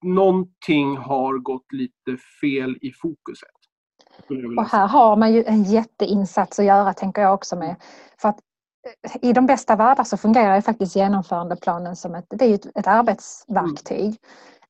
någonting 0.05 0.97
har 0.97 1.39
gått 1.39 1.73
lite 1.73 2.17
fel 2.41 2.79
i 2.81 2.93
fokuset. 2.93 3.62
Och 4.59 4.65
här 4.65 4.87
har 4.87 5.17
man 5.17 5.33
ju 5.33 5.45
en 5.45 5.63
jätteinsats 5.63 6.59
att 6.59 6.65
göra 6.65 6.93
tänker 6.93 7.23
jag 7.23 7.35
också 7.35 7.57
med. 7.57 7.77
För 8.21 8.29
att 8.29 8.39
eh, 9.07 9.31
i 9.31 9.33
de 9.33 9.47
bästa 9.47 9.77
världar 9.77 10.05
så 10.05 10.17
fungerar 10.17 10.57
ju 10.57 10.63
faktiskt 10.63 10.97
genomförandeplanen 10.97 11.97
som 11.97 12.15
ett, 12.15 12.27
det 12.29 12.45
är 12.45 12.55
ett, 12.55 12.67
ett 12.77 12.87
arbetsverktyg. 12.87 14.17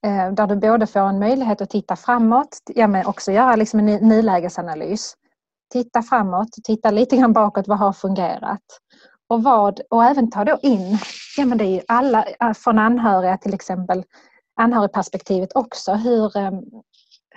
Mm. 0.06 0.34
Där 0.34 0.46
du 0.46 0.56
både 0.56 0.86
får 0.86 1.00
en 1.00 1.18
möjlighet 1.18 1.60
att 1.60 1.70
titta 1.70 1.96
framåt, 1.96 2.58
ja, 2.74 2.86
men 2.86 3.06
också 3.06 3.32
göra 3.32 3.56
liksom 3.56 3.80
en 3.80 4.08
nulägesanalys. 4.08 5.14
Titta 5.72 6.02
framåt, 6.02 6.48
titta 6.64 6.90
lite 6.90 7.16
grann 7.16 7.32
bakåt, 7.32 7.68
vad 7.68 7.78
har 7.78 7.92
fungerat? 7.92 8.62
Och, 9.28 9.42
vad, 9.42 9.80
och 9.90 10.04
även 10.04 10.30
ta 10.30 10.44
då 10.44 10.58
in, 10.62 10.98
ja 11.36 11.44
men 11.44 11.58
det 11.58 11.64
är 11.64 11.70
ju 11.70 11.80
alla 11.88 12.24
eh, 12.40 12.52
från 12.52 12.78
anhöriga 12.78 13.36
till 13.36 13.54
exempel, 13.54 14.04
anhörigperspektivet 14.56 15.56
också. 15.56 15.92
Hur, 15.92 16.36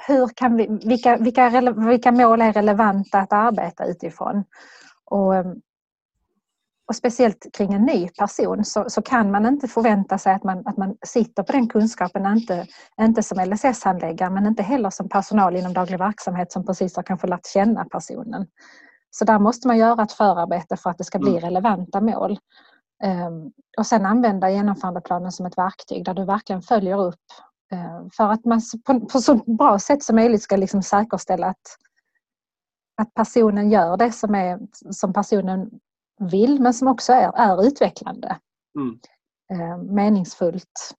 hur 0.07 0.27
kan 0.35 0.57
vi, 0.57 0.79
vilka, 0.85 1.17
vilka, 1.17 1.73
vilka 1.89 2.11
mål 2.11 2.41
är 2.41 2.53
relevanta 2.53 3.19
att 3.19 3.33
arbeta 3.33 3.85
utifrån? 3.85 4.43
Och, 5.05 5.33
och 6.87 6.95
speciellt 6.95 7.47
kring 7.53 7.73
en 7.73 7.81
ny 7.81 8.09
person 8.09 8.65
så, 8.65 8.85
så, 8.87 9.01
kan 9.01 9.31
man 9.31 9.45
inte 9.45 9.67
förvänta 9.67 10.17
sig 10.17 10.33
att 10.33 10.43
man, 10.43 10.67
att 10.67 10.77
man 10.77 10.97
sitter 11.05 11.43
på 11.43 11.51
den 11.51 11.67
kunskapen, 11.67 12.25
inte, 12.25 12.67
inte 13.01 13.23
som 13.23 13.39
LSS-handläggare 13.39 14.29
men 14.29 14.45
inte 14.45 14.63
heller 14.63 14.89
som 14.89 15.09
personal 15.09 15.55
inom 15.55 15.73
daglig 15.73 15.99
verksamhet 15.99 16.51
som 16.51 16.65
precis 16.65 16.95
har 16.95 17.03
kanske 17.03 17.27
lärt 17.27 17.45
känna 17.47 17.85
personen. 17.85 18.47
Så 19.11 19.25
där 19.25 19.39
måste 19.39 19.67
man 19.67 19.77
göra 19.77 20.03
ett 20.03 20.11
förarbete 20.11 20.77
för 20.77 20.89
att 20.89 20.97
det 20.97 21.03
ska 21.03 21.19
bli 21.19 21.31
mm. 21.31 21.41
relevanta 21.41 22.01
mål. 22.01 22.39
Um, 23.03 23.51
och 23.77 23.87
sen 23.87 24.05
använda 24.05 24.49
genomförandeplanen 24.49 25.31
som 25.31 25.45
ett 25.45 25.57
verktyg 25.57 26.05
där 26.05 26.13
du 26.13 26.25
verkligen 26.25 26.61
följer 26.61 27.01
upp 27.01 27.25
för 28.17 28.23
att 28.23 28.45
man 28.45 28.61
på, 28.85 28.99
på, 28.99 29.19
så 29.19 29.35
bra 29.35 29.79
sätt 29.79 30.03
som 30.03 30.15
möjligt 30.15 30.41
ska 30.41 30.55
liksom 30.55 30.83
säkerställa 30.83 31.47
att, 31.47 31.77
att 33.01 33.13
personen 33.13 33.69
gör 33.69 33.97
det 33.97 34.11
som, 34.11 34.35
är, 34.35 34.59
som 34.91 35.13
personen 35.13 35.69
vill 36.31 36.61
men 36.61 36.73
som 36.73 36.87
också 36.87 37.13
är, 37.13 37.31
är 37.35 37.67
utvecklande. 37.67 38.37
Mm. 38.75 38.99
Uh, 39.53 39.83
meningsfullt. 39.93 40.95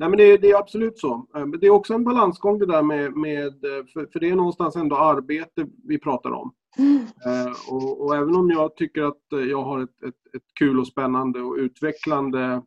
Nej, 0.00 0.08
men 0.08 0.18
det, 0.18 0.36
det, 0.36 0.50
är 0.50 0.58
absolut 0.58 0.98
så. 0.98 1.26
Men 1.32 1.60
det 1.60 1.66
är 1.66 1.70
också 1.70 1.94
en 1.94 2.04
balansgång 2.04 2.58
det 2.58 2.66
där 2.66 2.82
med, 2.82 3.16
med 3.16 3.52
för, 3.92 4.12
för, 4.12 4.20
det 4.20 4.30
är 4.30 4.36
någonstans 4.36 4.76
ändå 4.76 4.96
arbete 4.96 5.66
vi 5.84 5.98
pratar 5.98 6.30
om. 6.30 6.52
Mm. 6.78 7.02
Eh, 7.26 7.52
och, 7.72 8.00
och, 8.00 8.16
även 8.16 8.36
om 8.36 8.50
jag 8.50 8.76
tycker 8.76 9.02
att 9.02 9.48
jag 9.48 9.62
har 9.62 9.82
ett, 9.82 10.02
ett, 10.02 10.34
ett 10.36 10.54
kul 10.58 10.80
och 10.80 10.86
spännande 10.86 11.40
och 11.40 11.54
utvecklande 11.54 12.44
eh, 12.44 12.62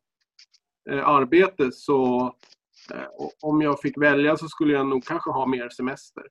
Eh, 0.89 1.08
arbete 1.08 1.72
så 1.72 2.26
eh, 2.91 3.06
om 3.41 3.62
jag 3.62 3.80
fick 3.80 3.98
välja 3.98 4.38
så 4.38 4.48
skulle 4.48 4.74
jag 4.74 4.88
nog 4.88 5.04
kanske 5.06 5.32
ha 5.32 5.46
mer 5.46 5.69
semester. 5.69 6.24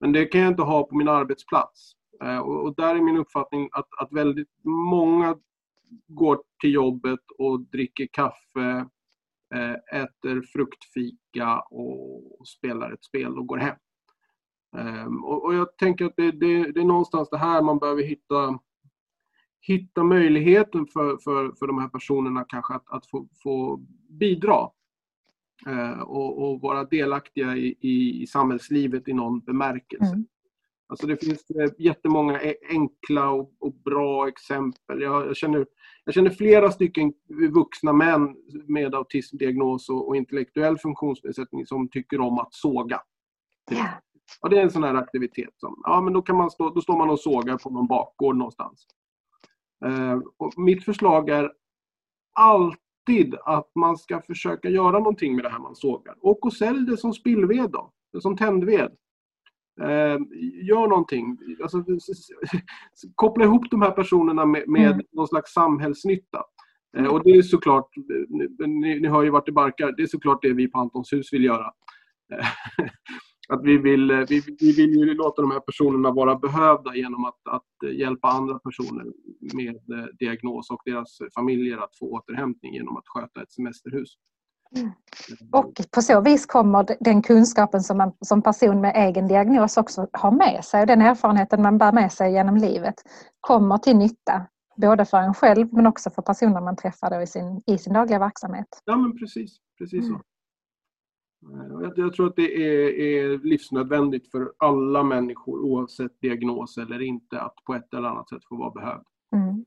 Men 0.00 0.12
det 0.12 0.24
kan 0.24 0.40
jag 0.40 0.50
inte 0.50 0.62
ha 0.62 0.82
på 0.82 0.96
min 0.96 1.08
arbetsplats. 1.08 1.92
Eh, 2.24 2.38
och, 2.38 2.74
där 2.74 2.94
är 2.94 3.00
min 3.00 3.16
uppfattning 3.16 3.68
att, 3.72 3.88
att 4.00 4.12
väldigt 4.12 4.48
många 4.64 5.36
går 6.06 6.40
till 6.60 6.72
jobbet 6.72 7.20
och 7.38 7.60
dricker 7.60 8.08
kaffe, 8.12 8.88
äter 9.92 10.42
fruktfika 10.52 11.60
och 11.60 12.48
spelar 12.48 12.92
ett 12.92 13.04
spel 13.04 13.38
och 13.38 13.46
går 13.46 13.56
hem. 13.56 13.76
Ehm, 14.76 15.24
och, 15.24 15.44
och, 15.44 15.54
jag 15.54 15.76
tänker 15.76 16.04
att 16.04 16.16
det, 16.16 16.30
det, 16.30 16.72
det, 16.72 16.80
är 16.80 16.84
någonstans 16.84 17.30
det 17.30 17.38
här 17.38 17.62
man 17.62 17.78
behöver 17.78 18.02
hitta, 18.02 18.58
hitta 19.60 20.04
möjligheten 20.04 20.86
för, 20.86 21.16
för, 21.24 21.52
för 21.58 21.66
de 21.66 21.78
här 21.78 21.88
personerna 21.88 22.44
kanske 22.48 22.74
att, 22.74 22.90
att 22.90 23.06
få, 23.06 23.28
få 23.42 23.76
bidra 24.08 24.68
uh, 25.66 26.00
och, 26.00 26.42
och, 26.42 26.60
vara 26.60 26.84
delaktiga 26.84 27.56
i, 27.56 27.76
i, 27.80 28.22
i, 28.22 28.26
samhällslivet 28.26 29.08
i 29.08 29.12
någon 29.12 29.40
bemärkelse. 29.40 30.14
Mm. 30.14 30.26
Alltså 30.88 31.06
det 31.06 31.24
finns 31.24 31.46
jättemånga 31.78 32.40
e, 32.42 32.54
enkla 32.70 33.30
och, 33.30 33.52
och 33.58 33.74
bra 33.74 34.28
exempel. 34.28 35.00
Jag, 35.00 35.26
jag, 35.26 35.36
känner, 35.36 35.66
jag 36.04 36.14
känner 36.14 36.30
flera 36.30 36.70
stycken 36.70 37.12
vuxna 37.54 37.92
män 37.92 38.36
med 38.66 38.94
autismdiagnos 38.94 39.88
och, 39.88 40.08
och 40.08 40.16
intellektuell 40.16 40.78
funktionsnedsättning 40.78 41.66
som 41.66 41.88
tycker 41.88 42.20
om 42.20 42.38
att 42.38 42.54
såga. 42.54 43.00
Yeah. 43.70 43.94
Ja, 44.40 44.48
det 44.48 44.58
är 44.58 44.62
en 44.62 44.70
sån 44.70 44.84
här 44.84 44.94
aktivitet. 44.94 45.50
Som, 45.56 45.82
ja, 45.84 46.00
men 46.00 46.12
då, 46.12 46.22
kan 46.22 46.36
man 46.36 46.50
stå, 46.50 46.70
då 46.70 46.80
står 46.80 46.96
man 46.96 47.10
och 47.10 47.20
sågar 47.20 47.58
på 47.58 47.70
någon 47.70 47.86
bakgård 47.86 48.36
någonstans. 48.36 48.86
Eh, 49.86 50.20
och 50.36 50.58
mitt 50.58 50.84
förslag 50.84 51.28
är 51.28 51.52
alltid 52.32 53.34
att 53.44 53.70
man 53.74 53.96
ska 53.96 54.20
försöka 54.20 54.68
göra 54.68 54.98
någonting 54.98 55.34
med 55.34 55.44
det 55.44 55.48
här 55.48 55.58
man 55.58 55.76
sågar. 55.76 56.14
Och 56.20 56.46
och 56.46 56.52
sälj 56.52 56.86
det 56.86 56.96
som 56.96 57.12
spillved 57.12 57.70
då, 57.70 57.92
som 58.20 58.36
tändved. 58.36 58.92
Eh, 59.80 60.18
gör 60.62 60.88
någonting. 60.88 61.38
Alltså, 61.62 61.84
koppla 63.14 63.44
ihop 63.44 63.70
de 63.70 63.82
här 63.82 63.90
personerna 63.90 64.46
med, 64.46 64.68
med 64.68 64.92
mm. 64.92 65.06
någon 65.12 65.28
slags 65.28 65.52
samhällsnytta. 65.52 66.42
Eh, 66.96 67.06
och 67.06 67.24
det 67.24 67.30
är 67.30 67.42
såklart, 67.42 67.88
ni, 68.58 69.00
ni 69.00 69.08
hör 69.08 69.22
ju 69.22 69.30
vart 69.30 69.46
det 69.46 69.52
barkar, 69.52 69.94
det 69.96 70.02
är 70.02 70.06
såklart 70.06 70.42
det 70.42 70.52
vi 70.52 70.68
på 70.68 70.78
Antons 70.78 71.12
hus 71.12 71.32
vill 71.32 71.44
göra. 71.44 71.72
Att 73.48 73.64
vi 73.64 73.78
vill, 73.78 74.12
vi, 74.28 74.42
vi 74.60 74.72
vill 74.72 74.90
ju 74.90 75.14
låta 75.14 75.42
de 75.42 75.50
här 75.50 75.60
personerna 75.60 76.10
vara 76.10 76.34
behövda 76.34 76.94
genom 76.96 77.24
att, 77.24 77.40
att 77.48 77.92
hjälpa 77.92 78.28
andra 78.28 78.58
personer 78.58 79.06
med 79.54 79.98
eh, 79.98 80.06
diagnos 80.18 80.70
och 80.70 80.82
deras 80.84 81.18
familjer 81.34 81.78
att 81.78 81.96
få 81.98 82.10
återhämtning 82.10 82.74
genom 82.74 82.96
att 82.96 83.08
sköta 83.08 83.42
ett 83.42 83.52
semesterhus. 83.52 84.16
Mm. 84.76 84.90
Och 85.52 85.72
på 85.94 86.02
så 86.02 86.20
vis 86.20 86.46
kommer 86.46 86.86
den 87.00 87.22
kunskapen 87.22 87.80
som 87.80 87.98
man 87.98 88.12
som 88.20 88.42
person 88.42 88.80
med 88.80 88.92
egen 88.96 89.28
diagnos 89.28 89.76
också 89.76 90.08
har 90.12 90.30
med 90.30 90.64
sig 90.64 90.80
och 90.80 90.86
den 90.86 91.02
erfarenheten 91.02 91.62
man 91.62 91.78
bär 91.78 91.92
med 91.92 92.12
sig 92.12 92.32
genom 92.32 92.56
livet 92.56 92.94
kommer 93.40 93.78
till 93.78 93.96
nytta. 93.96 94.46
Både 94.76 95.04
för 95.04 95.18
en 95.18 95.34
själv 95.34 95.68
men 95.72 95.86
också 95.86 96.10
för 96.10 96.22
personer 96.22 96.60
man 96.60 96.76
träffar 96.76 97.22
i 97.22 97.26
sin, 97.26 97.62
i 97.66 97.78
sin 97.78 97.92
dagliga 97.92 98.18
verksamhet. 98.18 98.66
Ja 98.84 98.96
men 98.96 99.18
precis, 99.18 99.56
precis 99.78 100.06
så. 100.06 100.14
Mm. 100.14 100.22
Eh, 101.84 101.90
jag 101.96 102.12
tror 102.12 102.26
att 102.26 102.36
det 102.36 102.54
är, 102.54 102.88
är, 103.00 103.38
livsnödvändigt 103.38 104.30
för 104.30 104.52
alla 104.58 105.02
människor 105.02 105.60
oavsett 105.60 106.20
diagnos 106.20 106.78
eller 106.78 107.02
inte 107.02 107.40
att 107.40 107.54
på 107.66 107.74
ett 107.74 107.94
eller 107.94 108.08
annat 108.08 108.28
sätt 108.28 108.44
få 108.48 108.56
vara 108.56 108.70
behövd. 108.70 109.04
Mm. 109.32 109.64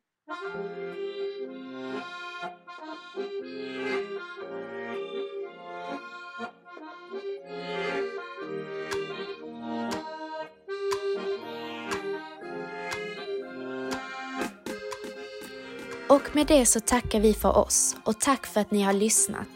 Och 16.09 16.35
med 16.35 16.47
det 16.47 16.65
så 16.65 16.79
tackar 16.79 17.19
vi 17.19 17.33
för 17.33 17.57
oss 17.57 17.95
och 18.05 18.19
tack 18.19 18.45
för 18.45 18.61
att 18.61 18.71
ni 18.71 18.81
har 18.81 18.93
lyssnat. 18.93 19.47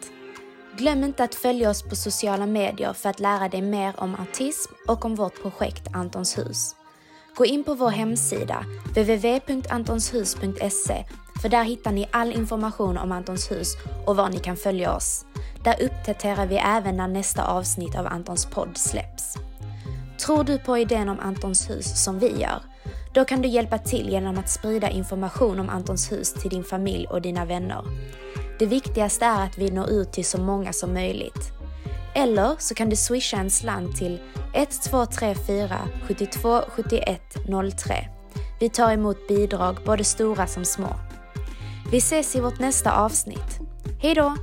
Glöm 0.78 1.04
inte 1.04 1.24
att 1.24 1.36
följa 1.36 1.70
oss 1.70 1.84
på 1.84 1.96
sociala 1.96 2.46
medier 2.46 2.94
för 2.94 3.10
att 3.10 3.20
lära 3.20 3.50
dig 3.50 3.62
mer 3.62 3.94
om 3.98 4.16
autism 4.16 4.74
och 4.88 5.06
om 5.06 5.16
vårt 5.16 5.42
projekt 5.42 5.88
Antons 5.94 6.38
hus. 6.38 6.76
Gå 7.38 7.46
in 7.46 7.64
på 7.64 7.74
vår 7.74 7.90
hemsida, 7.90 8.66
www.antonshus.se, 8.88 11.06
för 11.42 11.50
där 11.50 11.64
hittar 11.64 11.92
ni 11.92 12.08
all 12.12 12.32
information 12.32 12.98
om 12.98 13.12
Antons 13.12 13.52
hus 13.52 13.78
och 14.06 14.16
var 14.16 14.30
ni 14.30 14.40
kan 14.40 14.58
följa 14.58 14.96
oss. 14.96 15.26
Där 15.64 15.84
uppdaterar 15.84 16.46
vi 16.46 16.56
även 16.56 16.98
när 16.98 17.08
nästa 17.08 17.48
avsnitt 17.48 17.96
av 17.96 18.08
Antons 18.08 18.46
podd 18.46 18.78
släpps. 18.78 19.38
Tror 20.26 20.44
du 20.44 20.58
på 20.58 20.78
idén 20.78 21.10
om 21.10 21.20
Antons 21.20 21.70
hus 21.70 22.04
som 22.04 22.20
vi 22.20 22.42
gör? 22.42 22.62
Då 23.14 23.26
kan 23.26 23.42
du 23.42 23.48
hjälpa 23.48 23.78
till 23.78 24.10
genom 24.10 24.38
att 24.38 24.50
sprida 24.50 24.90
information 24.90 25.60
om 25.60 25.70
Antons 25.70 26.12
hus 26.12 26.34
till 26.34 26.50
din 26.50 26.64
familj 26.64 27.08
och 27.08 27.22
dina 27.22 27.46
vänner. 27.46 27.84
Det 28.60 28.66
viktigaste 28.66 29.26
är 29.26 29.46
att 29.46 29.58
vi 29.58 29.72
når 29.72 29.90
ut 29.90 30.12
till 30.12 30.26
så 30.26 30.38
många 30.38 30.74
som 30.74 30.94
möjligt. 30.94 31.55
Eller 32.16 32.56
så 32.60 32.76
kan 32.76 32.90
du 32.90 32.96
swisha 32.96 33.38
en 33.38 33.50
slant 33.50 33.98
till 33.98 34.20
1234 34.54 35.80
72 36.08 36.62
71 36.76 37.22
03. 37.78 38.08
Vi 38.60 38.70
tar 38.70 38.94
emot 38.94 39.28
bidrag, 39.28 39.78
både 39.86 40.04
stora 40.04 40.48
som 40.48 40.66
små. 40.66 40.96
Vi 41.92 41.98
ses 41.98 42.36
i 42.36 42.40
vårt 42.40 42.60
nästa 42.60 42.92
avsnitt. 42.92 43.60
Hejdå! 44.02 44.36